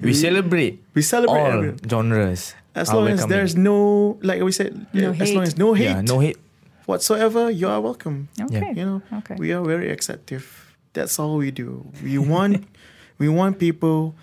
[0.00, 2.54] We celebrate We celebrate all every- genres.
[2.74, 6.00] As long as there's no, like we said, No as long as no hate, yeah,
[6.02, 6.38] no hate.
[6.86, 8.28] whatsoever, you are welcome.
[8.40, 8.72] Okay.
[8.76, 9.34] You know, Okay.
[9.38, 10.44] we are very acceptive.
[10.92, 11.86] That's all we do.
[12.02, 12.66] We want,
[13.18, 14.14] we want people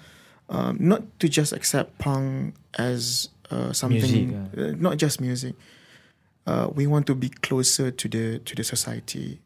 [0.50, 4.00] um, not to just accept punk as uh, something,
[4.32, 5.56] Music, uh, not just music.
[6.48, 9.40] Uh, we want to be closer to the to the society.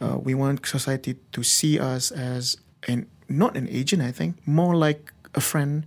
[0.00, 2.56] Uh, we want society to see us as
[2.88, 4.00] an not an agent.
[4.00, 5.84] I think more like a friend,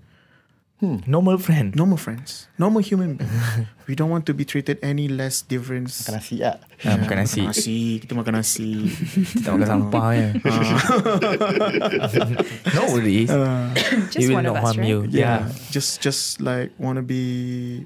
[1.10, 1.74] Normal friend.
[1.74, 3.34] normal friends, normal human being.
[3.90, 6.06] we don't want to be treated any less difference.
[6.06, 7.42] makan nasi lah Ah, makan nasi.
[7.42, 8.86] nasi, kita makan nasi.
[9.42, 10.30] Kita makan sampah ya.
[12.78, 13.34] no worries.
[14.14, 14.88] Just it will one of us, harm right?
[14.90, 14.98] you.
[15.10, 15.54] yeah, Yeah.
[15.74, 17.86] just just like want to be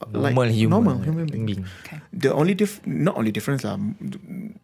[0.00, 0.84] uh, Normal like human.
[0.84, 1.46] normal human being.
[1.46, 1.66] being.
[2.12, 3.76] The only diff, not only difference lah.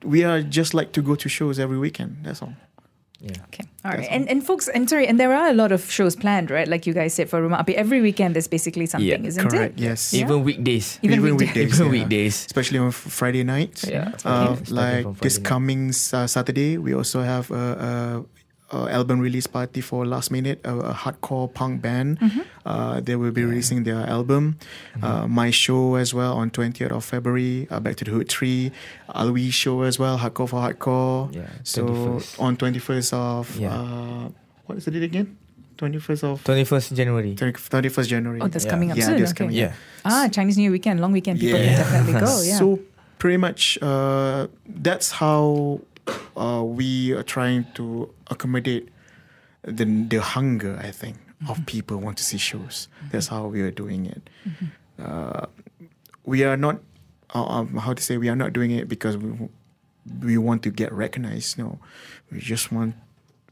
[0.05, 2.19] We are just like to go to shows every weekend.
[2.25, 2.55] That's all.
[3.21, 3.33] Yeah.
[3.49, 3.65] Okay.
[3.85, 4.07] All right.
[4.13, 6.69] And and folks, and sorry, and there are a lot of shows planned, right?
[6.69, 7.73] Like you guys said for Rumah Api.
[7.77, 9.81] Every weekend there's basically something, Yeah, isn't Correct.
[9.81, 9.83] it?
[9.89, 10.13] Yes.
[10.13, 10.29] Yeah.
[10.29, 11.01] Even weekdays.
[11.01, 11.57] Even Even weekdays.
[11.57, 11.81] weekdays.
[11.81, 12.01] Even yeah.
[12.05, 12.37] weekdays.
[12.45, 13.89] Especially on Friday nights.
[13.89, 14.13] Yeah.
[14.21, 15.49] Uh, like from this night.
[15.49, 15.81] coming
[16.13, 18.21] uh, Saturday, we also have a,
[18.73, 22.19] a, a album release party for Last Minute, a, a hardcore punk band.
[22.21, 22.41] Mm-hmm.
[22.65, 24.59] Uh, they will be releasing their album.
[25.03, 28.73] Uh, my show as well on 20th of February, uh, Back to the Hood 3.
[29.15, 31.35] Alwee show as well, Hardcore for Hardcore.
[31.35, 32.41] Yeah, So 21st.
[32.41, 33.75] on 21st of, Yeah.
[33.75, 34.29] uh,
[34.67, 35.37] what is the date again?
[35.79, 37.35] 21st of, 21st January.
[37.37, 38.41] 31st January.
[38.41, 38.71] Oh, that's Yeah.
[38.71, 39.19] coming up Yeah, soon.
[39.19, 39.45] that's okay.
[39.45, 39.73] coming Yeah.
[40.05, 41.39] Ah, Chinese New Year weekend, long weekend.
[41.39, 42.41] People can definitely go.
[42.45, 42.59] Yeah.
[42.59, 42.79] So
[43.19, 45.81] pretty much, uh, that's how
[46.37, 48.89] uh, we are trying to accommodate
[49.63, 50.79] the the hunger.
[50.83, 51.17] I think
[51.49, 52.89] of people want to see shows.
[53.11, 54.31] That's how we are doing it.
[54.99, 55.47] Uh,
[56.25, 56.81] we are not.
[57.35, 58.17] Uh, um, how to say?
[58.17, 59.35] We are not doing it because we
[60.23, 61.59] we want to get recognized.
[61.59, 61.79] No,
[62.31, 62.95] we just want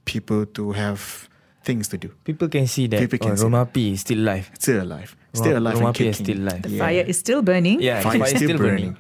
[0.05, 1.29] people to have
[1.65, 2.09] things to do.
[2.25, 4.51] People can see that People can oh, see Rumah Api is still alive.
[4.59, 5.17] Still alive.
[5.33, 5.77] Still alive.
[5.77, 6.63] Rumah Api is still alive.
[6.63, 6.79] the Yeah.
[6.85, 7.81] fire is still burning.
[7.81, 8.97] Yeah, Fire fire is is still still burning.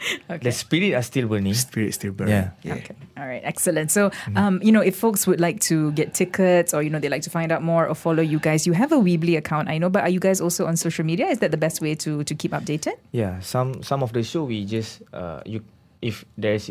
[0.30, 0.38] Okay.
[0.42, 1.54] The spirit are still burning.
[1.54, 2.50] Spirit still burning.
[2.62, 2.74] Yeah.
[2.74, 2.94] Okay.
[3.18, 3.42] All right.
[3.44, 3.90] Excellent.
[3.90, 7.08] So, um, you know, if folks would like to get tickets or, you know, they
[7.08, 9.78] like to find out more or follow you guys, you have a Weebly account, I
[9.78, 11.26] know, but are you guys also on social media?
[11.28, 12.94] Is that the best way to, to keep updated?
[13.12, 15.60] Yeah, some some of the show we just uh you
[16.00, 16.70] if there's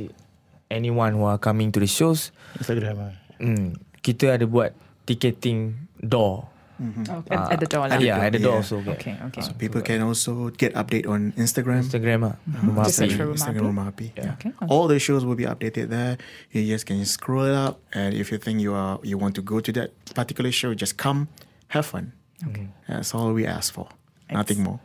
[0.71, 4.75] anyone who are coming to the shows, Instagram lah mm, kita ada buat
[5.07, 6.45] ticketing door.
[6.79, 7.87] Oh, at, at the door.
[7.87, 7.97] lah.
[7.99, 8.63] yeah, at the door Yeah.
[8.63, 8.79] also.
[8.81, 8.95] get.
[8.99, 9.41] Okay, okay.
[9.41, 11.83] So people can also get update on Instagram.
[11.83, 12.35] Instagram ah.
[12.63, 13.17] Rumah Just search Api.
[13.19, 13.67] for Rumah Instagram Api.
[13.67, 14.07] Rumah Api.
[14.15, 14.33] Yeah.
[14.39, 14.51] Okay.
[14.71, 16.17] All the shows will be updated there.
[16.51, 19.41] You just can scroll it up, and if you think you are you want to
[19.43, 21.27] go to that particular show, just come,
[21.75, 22.13] have fun.
[22.47, 22.67] Okay.
[22.87, 23.89] That's all we ask for.
[24.31, 24.79] Nothing more.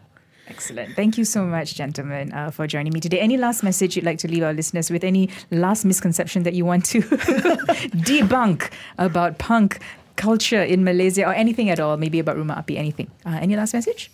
[0.47, 0.93] Excellent.
[0.95, 3.17] Thank you so much, gentlemen, uh, for joining me today.
[3.21, 5.01] Any last message you'd like to leave our listeners with?
[5.03, 7.01] Any last misconception that you want to
[8.05, 9.81] debunk about punk
[10.17, 11.97] culture in Malaysia or anything at all?
[11.97, 13.11] Maybe about Rumah Api, anything.
[13.25, 14.11] Uh, any last message?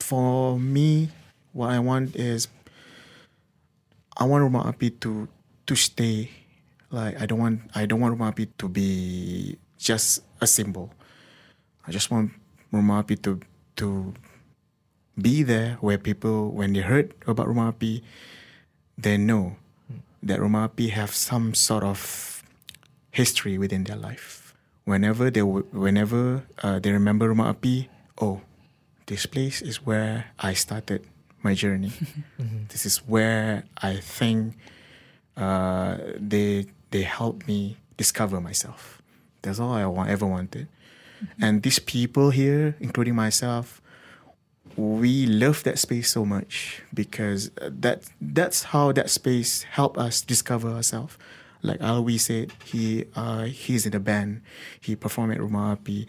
[0.00, 1.10] For me,
[1.52, 2.48] what I want is
[4.16, 5.28] I want Rumah Api to
[5.66, 6.30] to stay.
[6.90, 10.92] Like I don't want I don't want Rumah Api to be just a symbol.
[11.86, 12.32] I just want
[12.72, 13.40] Rumah Api to
[13.76, 14.14] to
[15.20, 18.04] be there where people when they heard about Rumah Api,
[18.98, 19.56] they know
[20.22, 22.42] that Rumah Api have some sort of
[23.10, 24.45] history within their life.
[24.86, 27.90] Whenever they w- whenever uh, they remember Rumah Api,
[28.22, 28.40] oh,
[29.06, 31.02] this place is where I started
[31.42, 31.92] my journey.
[32.70, 34.54] This is where I think
[35.36, 39.02] uh, they they helped me discover myself.
[39.42, 40.68] That's all I want, ever wanted.
[41.40, 43.80] And these people here, including myself,
[44.76, 50.20] we love that space so much because uh, that that's how that space helped us
[50.20, 51.16] discover ourselves.
[51.62, 54.42] Like Alwee said, he uh, he's in the band.
[54.80, 56.06] He performed at Rumah Api.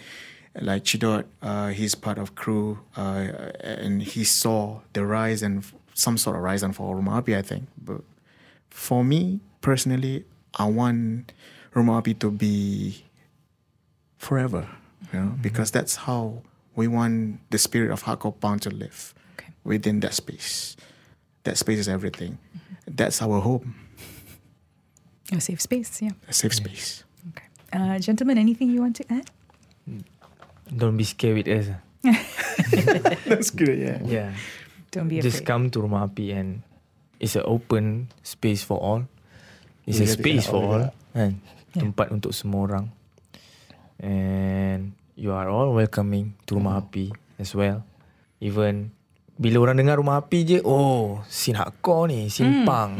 [0.60, 5.64] Like Che Dot, uh, he's part of crew, uh, and he saw the rise and
[5.94, 7.68] some sort of rise and fall of Rumah Api, I think.
[7.78, 8.02] But
[8.72, 10.26] for me personally,
[10.58, 11.32] I want
[11.76, 13.04] Rumah Api to be
[14.18, 14.68] forever,
[15.14, 16.42] you know, because that's how
[16.76, 19.50] we want the spirit of hardcore punk to live Okay.
[19.64, 20.76] within that space.
[21.44, 22.40] That space is everything.
[22.88, 23.76] That's our home,
[25.32, 26.16] A safe space, yeah.
[26.28, 27.04] a safe space.
[27.36, 27.48] Okay.
[27.74, 29.28] Uh, gentlemen, anything you want to add?
[30.72, 31.68] Don't be scared with us.
[33.28, 34.00] That's good, yeah.
[34.08, 34.32] Yeah.
[34.92, 35.28] Don't be afraid.
[35.28, 35.48] Just afraid.
[35.52, 36.64] come to Rumah Api and
[37.20, 39.04] it's an open space for all.
[39.86, 40.80] It's Yeah, a space yeah, for all all.
[40.88, 40.88] juga.
[41.12, 41.32] Kan?
[41.76, 41.82] Yeah.
[41.84, 42.86] Tempat untuk semua orang.
[44.00, 47.84] And you are all welcoming to Rumah Api as well.
[48.40, 48.96] Even
[49.38, 52.98] bila orang dengar Rumah Api je, oh, scene hardcore ni, scene punk,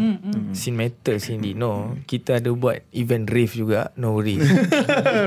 [0.54, 1.58] scene metal, scene ni.
[1.58, 3.90] No, kita ada buat event rave juga.
[3.98, 4.46] No rave.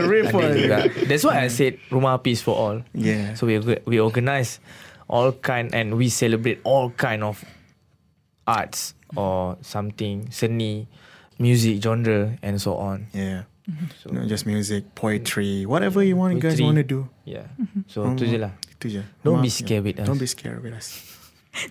[0.06, 0.86] rave juga.
[1.10, 2.76] That's why I said Rumah Api is for all.
[2.94, 3.34] Yeah.
[3.34, 4.62] So we we organize
[5.10, 7.42] all kind and we celebrate all kind of
[8.46, 10.86] arts or something seni,
[11.38, 13.10] music genre and so on.
[13.10, 13.50] Yeah.
[14.02, 16.64] So Not just music, poetry, whatever you want, guys Poetry.
[16.66, 17.00] want to do.
[17.26, 17.46] yeah.
[17.86, 18.50] So tu je lah.
[18.80, 19.02] Itu je.
[19.20, 20.06] Don't be Maaf, scared with us.
[20.08, 20.96] Don't be scared with us.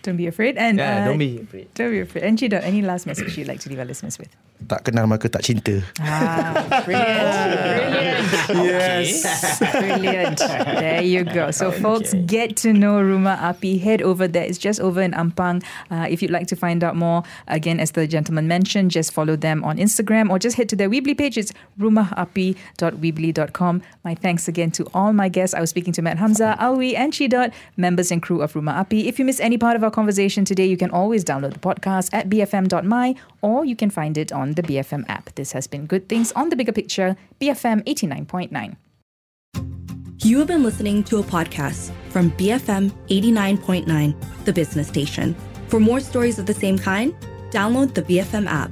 [0.05, 0.61] Don't be afraid.
[0.61, 1.67] And Yeah, uh, don't be afraid.
[1.73, 2.21] Don't be afraid.
[2.21, 4.29] And Che Dot, any last message you'd like to leave our listeners with?
[4.67, 5.79] Tak kenal maka tak cinta.
[6.03, 7.31] Ah, brilliant.
[8.49, 8.49] brilliant.
[8.49, 9.59] Yes.
[9.59, 10.37] Brilliant.
[10.37, 11.51] There you go.
[11.51, 13.77] So, folks, get to know Rumah Api.
[13.79, 14.43] Head over there.
[14.43, 15.63] It's just over in Ampang.
[15.89, 19.35] Uh, if you'd like to find out more, again, as the gentleman mentioned, just follow
[19.35, 21.37] them on Instagram or just head to their Weebly page.
[21.37, 23.81] It's rumahapi.weebly.com.
[24.03, 25.53] My thanks again to all my guests.
[25.53, 28.73] I was speaking to Matt Hamzah, Alwee, and Che Dot, members and crew of Rumah
[28.73, 29.07] Api.
[29.07, 32.09] If you miss any part of our conversation today, you can always download the podcast
[32.13, 35.33] at bfm.my or you can find it on the BFM app.
[35.35, 38.75] This has been Good Things on the Bigger Picture, BFM 89.9.
[40.21, 45.35] You have been listening to a podcast from BFM 89.9, the business station.
[45.67, 47.13] For more stories of the same kind,
[47.51, 48.71] download the BFM app.